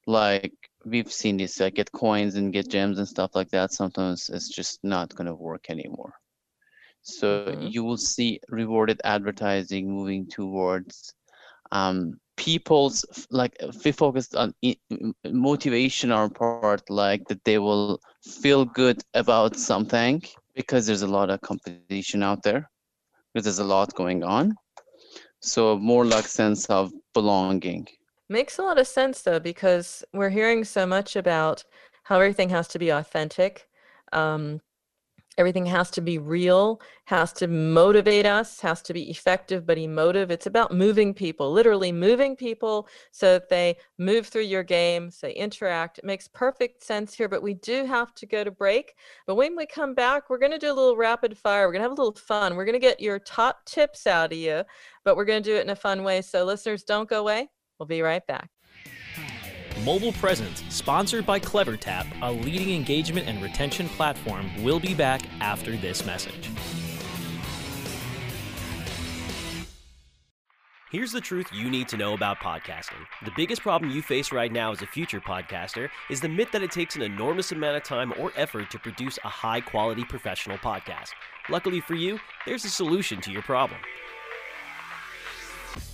like 0.06 0.54
we've 0.84 1.12
seen 1.12 1.36
this, 1.36 1.60
like 1.60 1.74
get 1.74 1.92
coins 1.92 2.36
and 2.36 2.52
get 2.52 2.68
gems 2.68 2.98
and 2.98 3.08
stuff 3.08 3.32
like 3.34 3.50
that. 3.50 3.72
Sometimes 3.72 4.30
it's 4.30 4.48
just 4.48 4.80
not 4.82 5.14
going 5.14 5.26
to 5.26 5.34
work 5.34 5.66
anymore. 5.68 6.14
So 7.02 7.46
mm-hmm. 7.46 7.66
you 7.68 7.84
will 7.84 7.96
see 7.96 8.40
rewarded 8.48 9.00
advertising 9.04 9.90
moving 9.90 10.26
towards 10.28 11.14
um, 11.72 12.18
people's 12.40 13.04
like 13.30 13.54
if 13.60 13.84
we 13.84 13.92
focused 13.92 14.34
on 14.34 14.54
motivation 15.26 16.10
or 16.10 16.30
part 16.30 16.82
like 16.88 17.22
that 17.28 17.44
they 17.44 17.58
will 17.58 18.00
feel 18.24 18.64
good 18.64 18.98
about 19.12 19.56
something 19.56 20.22
because 20.54 20.86
there's 20.86 21.02
a 21.02 21.06
lot 21.18 21.28
of 21.28 21.38
competition 21.42 22.22
out 22.22 22.42
there 22.42 22.70
because 23.34 23.44
there's 23.44 23.58
a 23.58 23.72
lot 23.76 23.94
going 23.94 24.24
on. 24.24 24.54
So 25.40 25.76
more 25.76 26.06
like 26.06 26.26
sense 26.26 26.64
of 26.66 26.90
belonging. 27.12 27.86
Makes 28.30 28.58
a 28.58 28.62
lot 28.62 28.78
of 28.78 28.86
sense 28.86 29.20
though 29.20 29.40
because 29.40 30.02
we're 30.14 30.30
hearing 30.30 30.64
so 30.64 30.86
much 30.86 31.16
about 31.16 31.62
how 32.04 32.16
everything 32.16 32.48
has 32.48 32.68
to 32.68 32.78
be 32.78 32.88
authentic. 32.88 33.68
Um, 34.12 34.62
everything 35.38 35.66
has 35.66 35.90
to 35.90 36.00
be 36.00 36.18
real 36.18 36.80
has 37.04 37.32
to 37.32 37.46
motivate 37.46 38.26
us 38.26 38.60
has 38.60 38.82
to 38.82 38.92
be 38.92 39.10
effective 39.10 39.66
but 39.66 39.78
emotive. 39.78 40.30
It's 40.30 40.46
about 40.46 40.74
moving 40.74 41.14
people 41.14 41.52
literally 41.52 41.92
moving 41.92 42.36
people 42.36 42.88
so 43.12 43.34
that 43.34 43.48
they 43.48 43.76
move 43.98 44.26
through 44.26 44.42
your 44.42 44.62
game 44.62 45.10
they 45.22 45.32
interact. 45.32 45.98
It 45.98 46.04
makes 46.04 46.28
perfect 46.28 46.82
sense 46.82 47.14
here 47.14 47.28
but 47.28 47.42
we 47.42 47.54
do 47.54 47.84
have 47.84 48.14
to 48.16 48.26
go 48.26 48.44
to 48.44 48.50
break. 48.50 48.94
But 49.26 49.36
when 49.36 49.56
we 49.56 49.66
come 49.66 49.94
back 49.94 50.30
we're 50.30 50.38
going 50.38 50.52
to 50.52 50.58
do 50.58 50.72
a 50.72 50.74
little 50.74 50.96
rapid 50.96 51.38
fire. 51.38 51.66
We're 51.66 51.72
going 51.72 51.82
to 51.82 51.88
have 51.88 51.98
a 51.98 52.02
little 52.02 52.20
fun. 52.20 52.56
We're 52.56 52.64
going 52.64 52.74
to 52.74 52.78
get 52.78 53.00
your 53.00 53.18
top 53.18 53.64
tips 53.64 54.06
out 54.06 54.32
of 54.32 54.38
you 54.38 54.64
but 55.04 55.16
we're 55.16 55.24
going 55.24 55.42
to 55.42 55.50
do 55.50 55.56
it 55.56 55.62
in 55.62 55.70
a 55.70 55.76
fun 55.76 56.02
way. 56.02 56.22
So 56.22 56.44
listeners 56.44 56.82
don't 56.84 57.08
go 57.08 57.20
away. 57.20 57.48
We'll 57.78 57.86
be 57.86 58.02
right 58.02 58.26
back 58.26 58.50
Mobile 59.84 60.12
Presence, 60.12 60.62
sponsored 60.68 61.24
by 61.24 61.40
CleverTap, 61.40 62.06
a 62.20 62.30
leading 62.30 62.74
engagement 62.74 63.26
and 63.26 63.42
retention 63.42 63.88
platform, 63.88 64.50
will 64.62 64.78
be 64.78 64.92
back 64.92 65.22
after 65.40 65.74
this 65.76 66.04
message. 66.04 66.50
Here's 70.92 71.12
the 71.12 71.20
truth 71.20 71.46
you 71.52 71.70
need 71.70 71.88
to 71.88 71.96
know 71.96 72.14
about 72.14 72.38
podcasting. 72.38 73.06
The 73.24 73.30
biggest 73.36 73.62
problem 73.62 73.92
you 73.92 74.02
face 74.02 74.32
right 74.32 74.52
now 74.52 74.72
as 74.72 74.82
a 74.82 74.86
future 74.86 75.20
podcaster 75.20 75.88
is 76.10 76.20
the 76.20 76.28
myth 76.28 76.48
that 76.52 76.64
it 76.64 76.72
takes 76.72 76.96
an 76.96 77.02
enormous 77.02 77.52
amount 77.52 77.76
of 77.76 77.84
time 77.84 78.12
or 78.18 78.32
effort 78.36 78.70
to 78.72 78.78
produce 78.78 79.18
a 79.24 79.28
high 79.28 79.60
quality 79.60 80.04
professional 80.04 80.58
podcast. 80.58 81.10
Luckily 81.48 81.80
for 81.80 81.94
you, 81.94 82.18
there's 82.44 82.64
a 82.64 82.70
solution 82.70 83.20
to 83.20 83.30
your 83.30 83.42
problem. 83.42 83.78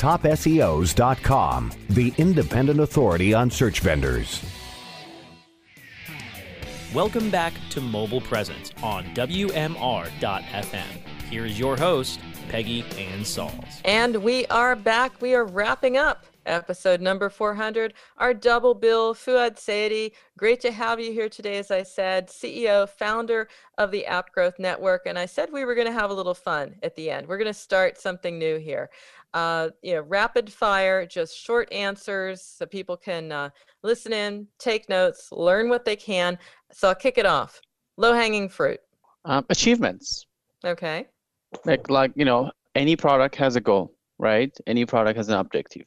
TopSEOs.com, 0.00 1.72
the 1.90 2.14
independent 2.16 2.80
authority 2.80 3.34
on 3.34 3.50
search 3.50 3.80
vendors. 3.80 4.42
Welcome 6.94 7.28
back 7.28 7.52
to 7.68 7.82
Mobile 7.82 8.22
Presence 8.22 8.72
on 8.82 9.04
WMR.FM. 9.14 10.86
Here 11.28 11.44
is 11.44 11.58
your 11.58 11.76
host, 11.76 12.18
Peggy 12.48 12.80
Anne 12.96 13.20
Salz. 13.20 13.82
And 13.84 14.16
we 14.16 14.46
are 14.46 14.74
back. 14.74 15.20
We 15.20 15.34
are 15.34 15.44
wrapping 15.44 15.98
up 15.98 16.24
episode 16.46 17.00
number 17.00 17.28
400. 17.28 17.94
Our 18.18 18.34
double 18.34 18.74
bill, 18.74 19.14
Fouad 19.14 19.56
Saeidi. 19.56 20.12
Great 20.36 20.60
to 20.60 20.72
have 20.72 21.00
you 21.00 21.12
here 21.12 21.28
today, 21.28 21.58
as 21.58 21.70
I 21.70 21.82
said, 21.82 22.28
CEO, 22.28 22.88
founder 22.88 23.48
of 23.78 23.90
the 23.90 24.06
App 24.06 24.32
Growth 24.32 24.58
Network. 24.58 25.02
And 25.06 25.18
I 25.18 25.26
said 25.26 25.52
we 25.52 25.64
were 25.64 25.74
going 25.74 25.86
to 25.86 25.92
have 25.92 26.10
a 26.10 26.14
little 26.14 26.34
fun 26.34 26.76
at 26.82 26.96
the 26.96 27.10
end. 27.10 27.28
We're 27.28 27.38
going 27.38 27.46
to 27.46 27.54
start 27.54 27.98
something 27.98 28.38
new 28.38 28.58
here. 28.58 28.90
Uh, 29.32 29.68
you 29.82 29.94
know, 29.94 30.00
rapid 30.02 30.52
fire, 30.52 31.06
just 31.06 31.36
short 31.36 31.72
answers 31.72 32.42
so 32.42 32.66
people 32.66 32.96
can 32.96 33.30
uh, 33.30 33.50
listen 33.82 34.12
in, 34.12 34.46
take 34.58 34.88
notes, 34.88 35.28
learn 35.30 35.68
what 35.68 35.84
they 35.84 35.96
can. 35.96 36.36
So 36.72 36.88
I'll 36.88 36.94
kick 36.94 37.16
it 37.16 37.26
off. 37.26 37.60
Low 37.96 38.12
hanging 38.12 38.48
fruit. 38.48 38.80
Um, 39.24 39.44
achievements. 39.50 40.26
Okay. 40.64 41.06
Like, 41.64 41.88
like 41.90 42.12
you 42.16 42.24
know, 42.24 42.50
any 42.74 42.96
product 42.96 43.36
has 43.36 43.56
a 43.56 43.60
goal, 43.60 43.94
right? 44.18 44.56
Any 44.66 44.84
product 44.84 45.16
has 45.16 45.28
an 45.28 45.34
objective. 45.34 45.86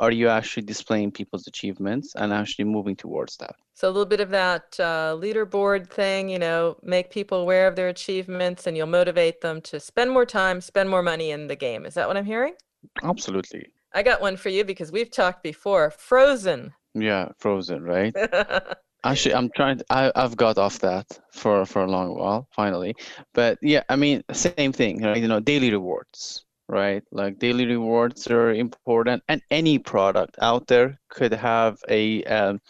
Are 0.00 0.10
you 0.10 0.28
actually 0.28 0.62
displaying 0.62 1.12
people's 1.12 1.46
achievements 1.46 2.14
and 2.16 2.32
actually 2.32 2.64
moving 2.64 2.96
towards 2.96 3.36
that? 3.36 3.54
So 3.74 3.86
a 3.86 3.92
little 3.92 4.06
bit 4.06 4.20
of 4.20 4.30
that 4.30 4.76
uh, 4.80 5.14
leaderboard 5.20 5.88
thing, 5.90 6.30
you 6.30 6.38
know, 6.38 6.78
make 6.82 7.10
people 7.10 7.38
aware 7.38 7.68
of 7.68 7.76
their 7.76 7.88
achievements, 7.88 8.66
and 8.66 8.76
you'll 8.76 8.86
motivate 8.86 9.42
them 9.42 9.60
to 9.62 9.78
spend 9.78 10.10
more 10.10 10.24
time, 10.24 10.62
spend 10.62 10.88
more 10.88 11.02
money 11.02 11.30
in 11.30 11.48
the 11.48 11.56
game. 11.56 11.84
Is 11.84 11.94
that 11.94 12.08
what 12.08 12.16
I'm 12.16 12.24
hearing? 12.24 12.54
Absolutely. 13.02 13.66
I 13.92 14.02
got 14.02 14.22
one 14.22 14.36
for 14.38 14.48
you 14.48 14.64
because 14.64 14.90
we've 14.90 15.10
talked 15.10 15.42
before. 15.42 15.90
Frozen. 15.90 16.72
Yeah, 16.94 17.28
Frozen, 17.38 17.82
right? 17.82 18.14
Actually, 19.04 19.34
I'm 19.34 19.50
trying. 19.56 19.78
To, 19.78 19.84
I 19.90 20.12
I've 20.14 20.36
got 20.36 20.58
off 20.58 20.78
that 20.80 21.06
for 21.32 21.64
for 21.64 21.82
a 21.82 21.90
long 21.90 22.18
while 22.18 22.48
finally, 22.50 22.94
but 23.32 23.58
yeah, 23.62 23.82
I 23.88 23.96
mean, 23.96 24.22
same 24.32 24.72
thing, 24.72 25.02
right? 25.02 25.16
You 25.16 25.28
know, 25.28 25.40
daily 25.40 25.70
rewards, 25.70 26.44
right? 26.70 27.04
Like 27.12 27.38
daily 27.40 27.66
rewards 27.66 28.28
are 28.28 28.52
important, 28.52 29.24
and 29.28 29.42
any 29.50 29.78
product 29.78 30.36
out 30.42 30.68
there 30.68 31.00
could 31.10 31.34
have 31.34 31.78
a, 31.90 32.24
um, 32.24 32.60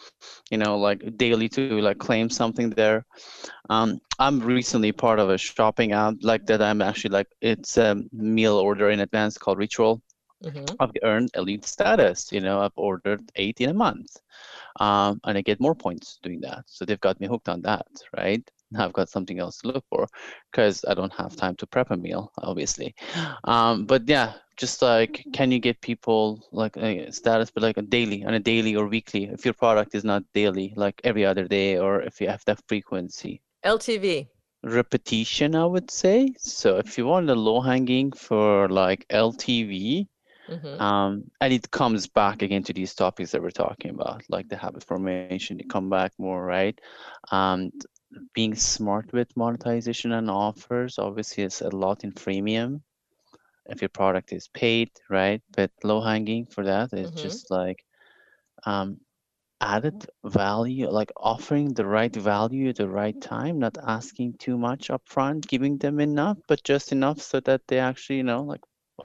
you 0.51 0.57
know, 0.57 0.77
like 0.79 1.17
daily 1.17 1.49
to 1.49 1.79
like 1.81 1.99
claim 1.99 2.29
something 2.29 2.71
there. 2.71 3.05
Um, 3.69 3.99
I'm 4.19 4.39
recently 4.41 4.91
part 4.93 5.19
of 5.19 5.29
a 5.29 5.37
shopping 5.37 5.93
app 5.93 6.15
like 6.21 6.45
that. 6.47 6.61
I'm 6.61 6.81
actually 6.81 7.11
like 7.11 7.27
it's 7.41 7.77
a 7.77 7.95
meal 8.11 8.57
order 8.57 8.89
in 8.89 8.99
advance 9.01 9.37
called 9.37 9.59
Ritual, 9.59 10.01
Mm-hmm. 10.43 10.75
I've 10.79 10.91
earned 11.03 11.31
elite 11.35 11.65
status. 11.65 12.31
You 12.31 12.41
know, 12.41 12.61
I've 12.61 12.77
ordered 12.77 13.23
eight 13.35 13.61
in 13.61 13.69
a 13.69 13.73
month, 13.73 14.17
um, 14.79 15.19
and 15.25 15.37
I 15.37 15.41
get 15.41 15.59
more 15.61 15.75
points 15.75 16.19
doing 16.23 16.41
that. 16.41 16.63
So 16.67 16.85
they've 16.85 16.99
got 17.01 17.19
me 17.21 17.27
hooked 17.27 17.49
on 17.49 17.61
that, 17.63 17.87
right? 18.17 18.43
Now 18.71 18.85
I've 18.85 18.93
got 18.93 19.09
something 19.09 19.39
else 19.39 19.57
to 19.59 19.67
look 19.69 19.85
for 19.89 20.07
because 20.51 20.83
I 20.87 20.93
don't 20.93 21.13
have 21.13 21.35
time 21.35 21.55
to 21.57 21.67
prep 21.67 21.91
a 21.91 21.97
meal, 21.97 22.31
obviously. 22.39 22.95
Um, 23.43 23.85
but 23.85 24.07
yeah, 24.07 24.33
just 24.57 24.81
like 24.81 25.25
can 25.33 25.51
you 25.51 25.59
get 25.59 25.81
people 25.81 26.47
like 26.51 26.77
a 26.77 27.11
status, 27.11 27.51
but 27.51 27.63
like 27.63 27.77
a 27.77 27.81
daily, 27.81 28.23
on 28.23 28.33
a 28.33 28.39
daily 28.39 28.75
or 28.75 28.87
weekly, 28.87 29.25
if 29.25 29.45
your 29.45 29.53
product 29.53 29.95
is 29.95 30.03
not 30.03 30.23
daily, 30.33 30.73
like 30.75 31.01
every 31.03 31.25
other 31.25 31.47
day, 31.47 31.77
or 31.77 32.01
if 32.01 32.21
you 32.21 32.27
have 32.27 32.43
that 32.45 32.61
frequency. 32.67 33.41
LTV 33.65 34.27
repetition, 34.63 35.55
I 35.55 35.65
would 35.65 35.89
say. 35.89 36.33
So 36.37 36.77
if 36.77 36.97
you 36.97 37.05
want 37.05 37.27
the 37.27 37.35
low 37.35 37.61
hanging 37.61 38.11
for 38.11 38.69
like 38.69 39.05
LTV, 39.09 40.07
mm-hmm. 40.49 40.81
um, 40.81 41.23
and 41.39 41.53
it 41.53 41.71
comes 41.71 42.07
back 42.07 42.41
again 42.41 42.63
to 42.63 42.73
these 42.73 42.93
topics 42.93 43.31
that 43.31 43.41
we're 43.41 43.51
talking 43.51 43.91
about, 43.91 44.23
like 44.29 44.49
the 44.49 44.57
habit 44.57 44.83
formation, 44.83 45.59
you 45.59 45.67
come 45.67 45.89
back 45.89 46.11
more, 46.17 46.43
right? 46.45 46.79
Um, 47.31 47.71
being 48.33 48.55
smart 48.55 49.11
with 49.13 49.35
monetization 49.35 50.11
and 50.13 50.29
offers, 50.29 50.99
obviously, 50.99 51.43
it's 51.43 51.61
a 51.61 51.69
lot 51.69 52.03
in 52.03 52.11
freemium. 52.13 52.81
If 53.67 53.81
your 53.81 53.89
product 53.89 54.33
is 54.33 54.47
paid, 54.49 54.89
right? 55.09 55.41
But 55.55 55.71
low 55.83 56.01
hanging 56.01 56.45
for 56.45 56.63
that 56.65 56.93
is 56.93 57.11
mm-hmm. 57.11 57.21
just 57.21 57.51
like 57.51 57.85
um, 58.65 58.99
added 59.61 60.05
value, 60.25 60.89
like 60.89 61.11
offering 61.15 61.73
the 61.73 61.85
right 61.85 62.13
value 62.13 62.69
at 62.69 62.77
the 62.77 62.89
right 62.89 63.19
time, 63.21 63.59
not 63.59 63.77
asking 63.85 64.33
too 64.39 64.57
much 64.57 64.89
upfront, 64.89 65.47
giving 65.47 65.77
them 65.77 65.99
enough, 65.99 66.37
but 66.47 66.63
just 66.63 66.91
enough 66.91 67.21
so 67.21 67.39
that 67.41 67.61
they 67.67 67.79
actually, 67.79 68.17
you 68.17 68.23
know, 68.23 68.41
like 68.41 68.61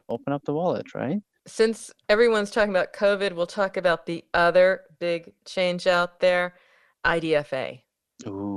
open 0.09 0.33
up 0.33 0.42
the 0.45 0.55
wallet, 0.55 0.95
right? 0.95 1.21
Since 1.47 1.92
everyone's 2.09 2.51
talking 2.51 2.71
about 2.71 2.92
COVID, 2.92 3.35
we'll 3.35 3.47
talk 3.47 3.77
about 3.77 4.07
the 4.07 4.25
other 4.35 4.81
big 4.99 5.33
change 5.45 5.87
out 5.87 6.19
there 6.19 6.55
IDFA. 7.05 7.83
Ooh 8.27 8.56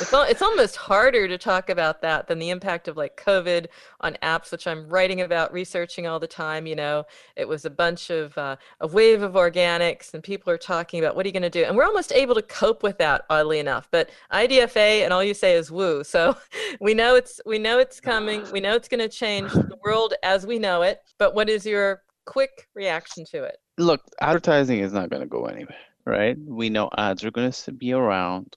it's, 0.00 0.12
all, 0.12 0.22
it's 0.22 0.42
almost 0.42 0.76
harder 0.76 1.26
to 1.28 1.38
talk 1.38 1.70
about 1.70 2.02
that 2.02 2.26
than 2.28 2.38
the 2.38 2.50
impact 2.50 2.88
of 2.88 2.96
like 2.96 3.20
COVID 3.22 3.66
on 4.00 4.16
apps, 4.22 4.52
which 4.52 4.66
I'm 4.66 4.88
writing 4.88 5.20
about, 5.20 5.52
researching 5.52 6.06
all 6.06 6.20
the 6.20 6.26
time. 6.26 6.66
You 6.66 6.76
know, 6.76 7.04
it 7.36 7.48
was 7.48 7.64
a 7.64 7.70
bunch 7.70 8.10
of 8.10 8.36
uh, 8.38 8.56
a 8.80 8.86
wave 8.86 9.22
of 9.22 9.32
organics, 9.32 10.14
and 10.14 10.22
people 10.22 10.52
are 10.52 10.58
talking 10.58 11.00
about 11.00 11.16
what 11.16 11.26
are 11.26 11.28
you 11.28 11.32
going 11.32 11.42
to 11.42 11.50
do, 11.50 11.64
and 11.64 11.76
we're 11.76 11.84
almost 11.84 12.12
able 12.12 12.34
to 12.34 12.42
cope 12.42 12.82
with 12.82 12.98
that, 12.98 13.24
oddly 13.30 13.58
enough. 13.58 13.88
But 13.90 14.10
IDFA, 14.32 15.04
and 15.04 15.12
all 15.12 15.24
you 15.24 15.34
say 15.34 15.54
is 15.54 15.70
woo. 15.70 16.02
So 16.18 16.36
we 16.80 16.94
know 16.94 17.16
it's 17.16 17.40
we 17.44 17.58
know 17.58 17.78
it's 17.78 18.00
coming. 18.00 18.44
We 18.50 18.60
know 18.60 18.74
it's 18.74 18.88
going 18.88 19.00
to 19.00 19.08
change 19.08 19.52
the 19.52 19.78
world 19.84 20.14
as 20.22 20.46
we 20.46 20.58
know 20.58 20.82
it. 20.82 21.02
But 21.18 21.34
what 21.34 21.48
is 21.48 21.66
your 21.66 22.02
quick 22.24 22.66
reaction 22.74 23.24
to 23.26 23.44
it? 23.44 23.58
Look, 23.76 24.02
advertising 24.20 24.80
is 24.80 24.92
not 24.92 25.10
going 25.10 25.22
to 25.22 25.28
go 25.28 25.44
anywhere, 25.46 25.76
right? 26.06 26.36
We 26.46 26.70
know 26.70 26.88
ads 26.96 27.24
are 27.24 27.30
going 27.30 27.52
to 27.52 27.72
be 27.72 27.92
around 27.92 28.56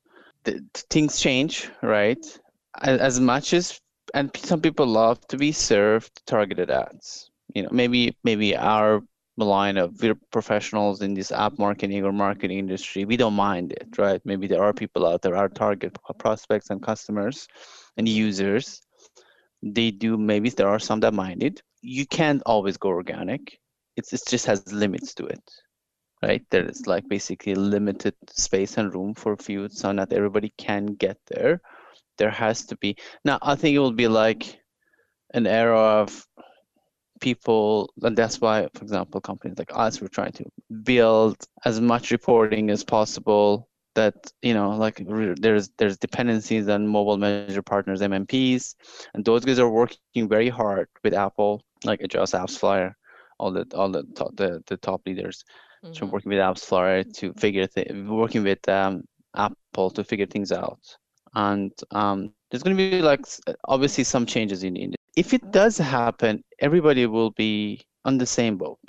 things 0.90 1.20
change, 1.20 1.70
right? 1.82 2.24
As 2.82 3.20
much 3.20 3.54
as 3.54 3.80
and 4.14 4.36
some 4.38 4.62
people 4.62 4.88
love 4.88 5.26
to 5.28 5.38
be 5.38 5.52
served 5.52 6.26
targeted 6.26 6.70
ads. 6.70 7.30
You 7.54 7.64
know, 7.64 7.70
maybe 7.72 8.18
maybe 8.24 8.56
our 8.56 9.02
line 9.38 9.78
of 9.78 10.00
we're 10.02 10.16
professionals 10.32 11.02
in 11.02 11.14
this 11.14 11.32
app 11.32 11.58
marketing 11.58 12.04
or 12.06 12.12
marketing 12.12 12.60
industry. 12.60 13.06
We 13.06 13.18
don't 13.18 13.34
mind 13.34 13.72
it, 13.72 13.98
right? 13.98 14.22
Maybe 14.24 14.48
there 14.48 14.64
are 14.64 14.74
people 14.74 15.08
out 15.08 15.22
there, 15.22 15.36
our 15.36 15.50
target 15.50 15.98
prospects 16.20 16.70
and 16.70 16.82
customers 16.82 17.48
and 17.98 18.08
users. 18.08 18.82
They 19.64 19.92
do. 19.92 20.18
Maybe 20.18 20.50
there 20.50 20.70
are 20.70 20.80
some 20.80 21.00
that 21.02 21.14
mind 21.14 21.44
it. 21.44 21.62
You 21.82 22.06
can't 22.06 22.42
always 22.46 22.78
go 22.78 22.90
organic. 22.90 23.60
It's 23.98 24.14
it 24.14 24.22
just 24.28 24.46
has 24.46 24.72
limits 24.72 25.14
to 25.16 25.26
it 25.26 25.44
right? 26.22 26.44
There 26.52 26.68
is 26.68 26.88
like 26.88 27.08
basically 27.10 27.56
limited 27.56 28.14
space 28.30 28.78
and 28.78 28.94
room 28.94 29.14
for 29.14 29.36
few, 29.36 29.70
so 29.70 29.92
not 29.92 30.14
everybody 30.14 30.54
can 30.58 30.88
get 30.88 31.18
there. 31.28 31.62
There 32.18 32.30
has 32.30 32.66
to 32.68 32.78
be 32.78 32.96
now. 33.26 33.40
I 33.42 33.56
think 33.56 33.76
it 33.76 33.80
will 33.80 33.94
be 33.94 34.08
like 34.08 34.60
an 35.34 35.48
era 35.48 35.80
of 35.80 36.26
people, 37.20 37.92
and 38.04 38.18
that's 38.18 38.40
why, 38.40 38.68
for 38.76 38.84
example, 38.84 39.22
companies 39.22 39.58
like 39.58 39.72
us, 39.74 40.02
we're 40.02 40.08
trying 40.08 40.34
to 40.34 40.46
build 40.84 41.38
as 41.66 41.80
much 41.82 42.12
reporting 42.12 42.70
as 42.70 42.84
possible. 42.84 43.68
That 43.96 44.16
you 44.42 44.54
know, 44.54 44.70
like 44.70 45.04
there's 45.42 45.70
there's 45.78 45.98
dependencies 45.98 46.70
on 46.70 46.88
mobile 46.88 47.18
measure 47.18 47.62
partners, 47.62 48.02
MMPs, 48.02 48.76
and 49.14 49.26
those 49.26 49.44
guys 49.44 49.60
are 49.60 49.70
working 49.70 50.30
very 50.30 50.48
hard 50.50 50.88
with 51.04 51.14
Apple, 51.14 51.62
like 51.84 52.02
Adjust 52.02 52.34
AppsFlyer, 52.34 52.94
all 53.40 53.52
the 53.52 53.66
all 53.76 53.90
the 53.90 54.04
top, 54.16 54.36
the, 54.38 54.64
the 54.68 54.78
top 54.78 55.02
leaders 55.06 55.44
Mm-hmm. 55.84 55.94
So 55.94 56.06
working 56.06 56.30
with 56.30 56.40
AppsFlyer 56.40 57.12
to 57.18 57.34
figure 57.34 57.68
th- 57.68 57.92
working 58.08 58.44
with 58.44 58.68
um, 58.70 59.04
Apple 59.36 59.90
to 59.92 60.04
figure 60.04 60.26
things 60.28 60.52
out. 60.52 60.80
And 61.34 61.72
um, 61.92 62.34
there's 62.50 62.64
going 62.64 62.76
to 62.76 62.92
be 62.92 63.02
like 63.02 63.26
obviously 63.66 64.04
some 64.04 64.26
changes 64.26 64.64
in. 64.64 64.94
If 65.16 65.34
it 65.34 65.52
does 65.52 65.78
happen, 65.78 66.44
everybody 66.60 67.06
will 67.06 67.32
be 67.32 67.82
on 68.06 68.18
the 68.18 68.26
same 68.26 68.58
boat. 68.58 68.80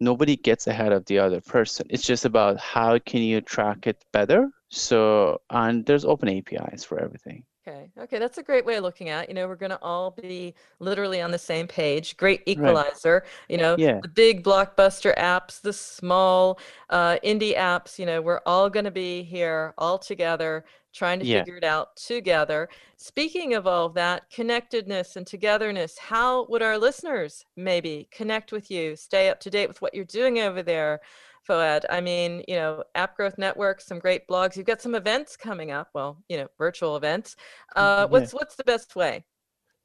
Nobody 0.00 0.36
gets 0.36 0.66
ahead 0.66 0.92
of 0.92 1.04
the 1.06 1.18
other 1.18 1.40
person. 1.40 1.86
It's 1.90 2.04
just 2.04 2.24
about 2.24 2.58
how 2.58 2.98
can 2.98 3.20
you 3.20 3.40
track 3.40 3.86
it 3.86 4.02
better. 4.12 4.48
So 4.70 5.40
and 5.50 5.84
there's 5.84 6.04
open 6.04 6.28
APIs 6.28 6.84
for 6.84 6.98
everything. 6.98 7.44
Okay. 7.66 7.90
Okay. 7.98 8.18
That's 8.18 8.38
a 8.38 8.42
great 8.42 8.64
way 8.64 8.76
of 8.76 8.82
looking 8.82 9.10
at. 9.10 9.28
You 9.28 9.34
know, 9.34 9.46
we're 9.46 9.54
going 9.54 9.70
to 9.70 9.82
all 9.82 10.12
be 10.12 10.54
literally 10.78 11.20
on 11.20 11.30
the 11.30 11.38
same 11.38 11.66
page. 11.66 12.16
Great 12.16 12.42
equalizer. 12.46 13.22
Right. 13.22 13.30
You 13.50 13.58
know, 13.58 13.76
yeah. 13.78 14.00
the 14.00 14.08
big 14.08 14.42
blockbuster 14.42 15.14
apps, 15.18 15.60
the 15.60 15.72
small 15.72 16.58
uh, 16.88 17.18
indie 17.22 17.56
apps. 17.56 17.98
You 17.98 18.06
know, 18.06 18.22
we're 18.22 18.40
all 18.46 18.70
going 18.70 18.86
to 18.86 18.90
be 18.90 19.22
here 19.22 19.74
all 19.76 19.98
together, 19.98 20.64
trying 20.94 21.20
to 21.20 21.26
yeah. 21.26 21.40
figure 21.40 21.56
it 21.56 21.64
out 21.64 21.96
together. 21.96 22.68
Speaking 22.96 23.54
of 23.54 23.66
all 23.66 23.86
of 23.86 23.94
that, 23.94 24.30
connectedness 24.30 25.16
and 25.16 25.26
togetherness. 25.26 25.98
How 25.98 26.46
would 26.48 26.62
our 26.62 26.78
listeners 26.78 27.44
maybe 27.56 28.08
connect 28.10 28.52
with 28.52 28.70
you, 28.70 28.96
stay 28.96 29.28
up 29.28 29.38
to 29.40 29.50
date 29.50 29.68
with 29.68 29.82
what 29.82 29.94
you're 29.94 30.04
doing 30.06 30.38
over 30.38 30.62
there? 30.62 31.00
Fouad. 31.48 31.84
I 31.90 32.00
mean, 32.00 32.44
you 32.46 32.56
know, 32.56 32.84
App 32.94 33.16
Growth 33.16 33.38
Network, 33.38 33.80
some 33.80 33.98
great 33.98 34.26
blogs. 34.28 34.56
You've 34.56 34.66
got 34.66 34.82
some 34.82 34.94
events 34.94 35.36
coming 35.36 35.70
up. 35.70 35.88
Well, 35.94 36.22
you 36.28 36.36
know, 36.36 36.48
virtual 36.58 36.96
events. 36.96 37.36
Uh, 37.76 38.06
mm, 38.06 38.10
what's 38.10 38.32
yeah. 38.32 38.38
what's 38.38 38.56
the 38.56 38.64
best 38.64 38.96
way? 38.96 39.24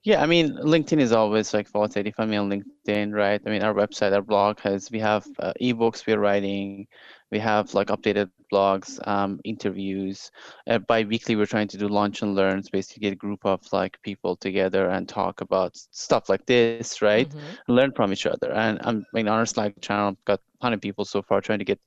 Yeah, 0.06 0.22
I 0.22 0.28
mean, 0.28 0.54
LinkedIn 0.58 1.00
is 1.00 1.12
always 1.12 1.52
like 1.52 1.68
Fouad 1.68 1.98
If 2.06 2.20
I'm 2.20 2.32
on 2.36 2.48
LinkedIn, 2.52 3.12
right? 3.12 3.42
I 3.44 3.50
mean, 3.50 3.64
our 3.64 3.74
website, 3.74 4.14
our 4.14 4.22
blog 4.22 4.60
has 4.60 4.92
we 4.92 5.00
have 5.00 5.26
uh, 5.40 5.52
ebooks 5.60 6.06
we're 6.06 6.20
writing, 6.20 6.86
we 7.32 7.40
have 7.40 7.74
like 7.74 7.88
updated 7.88 8.30
blogs, 8.54 9.00
um, 9.08 9.40
interviews. 9.44 10.30
Uh, 10.68 10.78
bi-weekly, 10.78 11.36
we're 11.36 11.48
trying 11.48 11.68
to 11.70 11.78
do 11.78 11.88
launch 11.88 12.22
and 12.22 12.36
learns, 12.36 12.70
basically 12.70 13.02
get 13.02 13.14
a 13.14 13.16
group 13.16 13.44
of 13.46 13.62
like 13.74 14.00
people 14.04 14.36
together 14.36 14.92
and 14.92 15.10
talk 15.10 15.42
about 15.42 15.76
stuff 15.76 16.30
like 16.30 16.46
this, 16.46 17.02
right? 17.02 17.28
Mm-hmm. 17.28 17.74
Learn 17.74 17.92
from 17.92 18.14
each 18.14 18.28
other. 18.28 18.52
And 18.52 18.78
I'm 18.84 19.00
I 19.12 19.18
mean, 19.18 19.28
our 19.28 19.48
Slack 19.48 19.82
channel, 19.82 20.16
got 20.28 20.40
100 20.60 20.84
people 20.84 21.06
so 21.06 21.24
far, 21.24 21.42
trying 21.42 21.60
to 21.60 21.66
get 21.66 21.80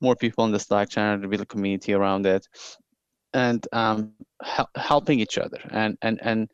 more 0.00 0.14
people 0.14 0.44
on 0.44 0.52
the 0.52 0.60
Slack 0.60 0.90
channel 0.90 1.20
to 1.20 1.26
build 1.26 1.42
a 1.42 1.46
community 1.46 1.92
around 1.92 2.24
it, 2.24 2.46
and 3.32 3.66
um, 3.72 4.12
hel- 4.44 4.70
helping 4.76 5.18
each 5.18 5.38
other. 5.38 5.58
And 5.72 5.98
and 6.02 6.20
and 6.22 6.48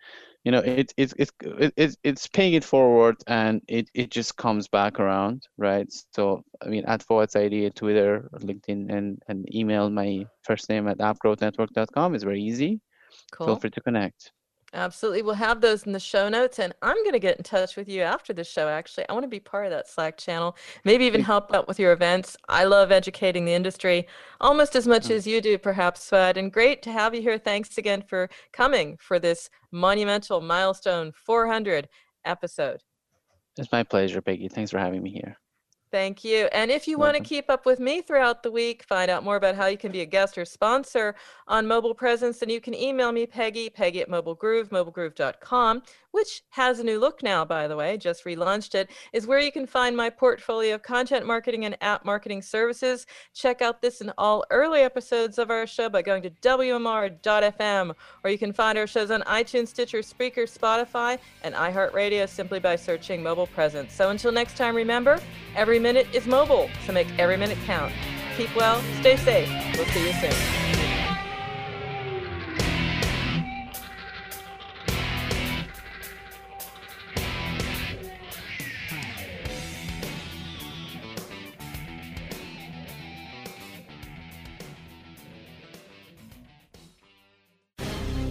you 0.45 0.53
know, 0.53 0.61
it, 0.61 0.93
it, 0.97 1.13
it, 1.19 1.31
it, 1.77 1.97
it's 2.03 2.27
paying 2.27 2.55
it 2.55 2.65
forward 2.65 3.17
and 3.27 3.61
it, 3.69 3.91
it 3.95 4.11
just 4.11 4.37
comes 4.37 4.69
back 4.69 4.99
around, 4.99 5.47
right? 5.59 5.87
So, 6.13 6.43
I 6.65 6.69
mean, 6.69 6.85
at 6.87 7.05
Fouad 7.07 7.31
Saeidi, 7.31 7.75
Twitter, 7.75 8.29
LinkedIn, 8.37 8.91
and, 8.91 9.23
and 9.29 9.55
email 9.55 9.91
my 9.91 10.27
first 10.45 10.69
name 10.71 10.89
at 10.89 10.99
appgrowthnetwork.com 10.99 12.15
is 12.15 12.23
very 12.23 12.43
easy. 12.43 12.81
Cool. 13.33 13.49
Feel 13.49 13.57
free 13.57 13.71
to 13.71 13.81
connect. 13.81 14.33
Absolutely. 14.73 15.23
We'll 15.23 15.35
have 15.35 15.61
those 15.61 15.83
in 15.83 15.93
the 15.93 15.99
show 15.99 16.29
notes. 16.29 16.61
And 16.61 16.73
I'm 16.81 16.97
going 17.03 17.13
to 17.13 17.19
get 17.19 17.37
in 17.37 17.43
touch 17.43 17.77
with 17.77 17.89
you 17.89 18.03
after 18.03 18.33
the 18.33 18.45
show, 18.45 18.69
actually. 18.69 19.09
I 19.09 19.13
want 19.13 19.25
to 19.25 19.29
be 19.29 19.41
part 19.41 19.67
of 19.67 19.73
that 19.73 19.89
Slack 19.89 20.17
channel, 20.17 20.57
maybe 20.85 21.05
even 21.07 21.23
help 21.23 21.53
out 21.53 21.67
with 21.67 21.81
your 21.81 21.93
events. 21.93 22.37
I 22.49 22.65
love 22.65 22.93
educating 22.93 23.45
the 23.45 23.53
industry 23.53 24.07
almost 24.41 24.77
as 24.77 24.87
much 24.87 25.09
mm. 25.09 25.11
as 25.13 25.27
you 25.27 25.41
do, 25.41 25.59
perhaps, 25.59 26.09
Fouad. 26.09 26.37
And 26.37 26.53
great 26.53 26.83
to 26.83 26.93
have 26.93 27.15
you 27.15 27.21
here. 27.21 27.39
Thanks 27.39 27.79
again 27.79 28.03
for 28.03 28.31
coming 28.53 28.97
for 29.01 29.19
this 29.19 29.51
monumental 29.73 30.41
milestone 30.41 31.13
400 31.15 31.89
episode. 32.25 32.81
It's 33.59 33.73
my 33.73 33.83
pleasure, 33.83 34.21
Peggy. 34.21 34.49
Thanks 34.49 34.71
for 34.71 34.79
having 34.79 35.03
me 35.03 35.11
here. 35.11 35.37
Thank 35.93 36.23
you. 36.23 36.49
And 36.53 36.71
if 36.71 36.87
you 36.87 36.99
want 36.99 37.17
to 37.17 37.23
keep 37.23 37.51
up 37.51 37.67
with 37.67 37.81
me 37.81 38.01
throughout 38.01 38.45
the 38.45 38.51
week, 38.53 38.85
find 38.85 39.11
out 39.11 39.25
more 39.25 39.35
about 39.35 39.57
how 39.57 39.67
you 39.67 39.77
can 39.77 39.91
be 39.91 40.03
a 40.03 40.07
guest 40.07 40.39
or 40.39 40.45
sponsor 40.45 41.17
on 41.49 41.67
Mobile 41.67 41.95
Presence, 41.95 42.39
then 42.39 42.49
you 42.49 42.61
can 42.61 42.75
email 42.75 43.11
me, 43.11 43.27
Peggy, 43.27 43.69
Peggy 43.69 44.01
at 44.01 44.09
Mobile 44.09 44.37
Groove, 44.37 44.69
mobilegroove.com, 44.69 45.83
which 46.13 46.43
has 46.51 46.79
a 46.79 46.85
new 46.85 47.01
look 47.01 47.25
now, 47.25 47.45
by 47.45 47.67
the 47.67 47.75
way, 47.75 47.97
just 47.97 48.25
relaunched 48.25 48.77
it, 48.77 48.89
is 49.13 49.27
where 49.27 49.41
you 49.41 49.51
can 49.51 49.67
find 49.67 49.97
my 49.97 50.09
portfolio 50.09 50.77
of 50.77 50.83
content 50.83 51.27
marketing 51.27 51.65
and 51.65 51.77
app 51.81 52.05
marketing 52.05 52.41
services. 52.43 53.07
Check 53.35 53.61
out 53.61 53.83
this 53.83 54.01
and 54.01 54.13
all 54.17 54.45
early 54.51 54.83
episodes 54.83 55.39
of 55.39 55.51
our 55.51 55.67
show 55.67 55.89
by 55.89 56.03
going 56.03 56.23
to 56.23 56.31
WMR.fm, 56.31 57.95
or 58.23 58.31
you 58.31 58.39
can 58.39 58.53
find 58.53 58.79
our 58.79 58.87
shows 58.87 59.11
on 59.11 59.23
iTunes, 59.23 59.69
Stitcher, 59.69 59.99
Spreaker, 59.99 60.49
Spotify, 60.49 61.19
and 61.43 61.53
iHeartRadio 61.55 62.29
simply 62.29 62.61
by 62.61 62.77
searching 62.77 63.23
Mobile 63.23 63.49
Presence. 63.49 63.93
So 63.93 64.11
until 64.11 64.31
next 64.31 64.57
time, 64.57 64.77
remember, 64.77 65.21
minute 65.81 66.07
is 66.13 66.27
mobile, 66.27 66.71
so 66.87 66.93
make 66.93 67.09
every 67.19 67.37
minute 67.37 67.59
count. 67.67 67.93
Keep 68.37 68.55
well, 68.55 68.81
stay 69.01 69.17
safe. 69.17 69.49
We'll 69.77 69.87
see 69.87 70.07
you 70.07 70.13
soon. 70.15 70.70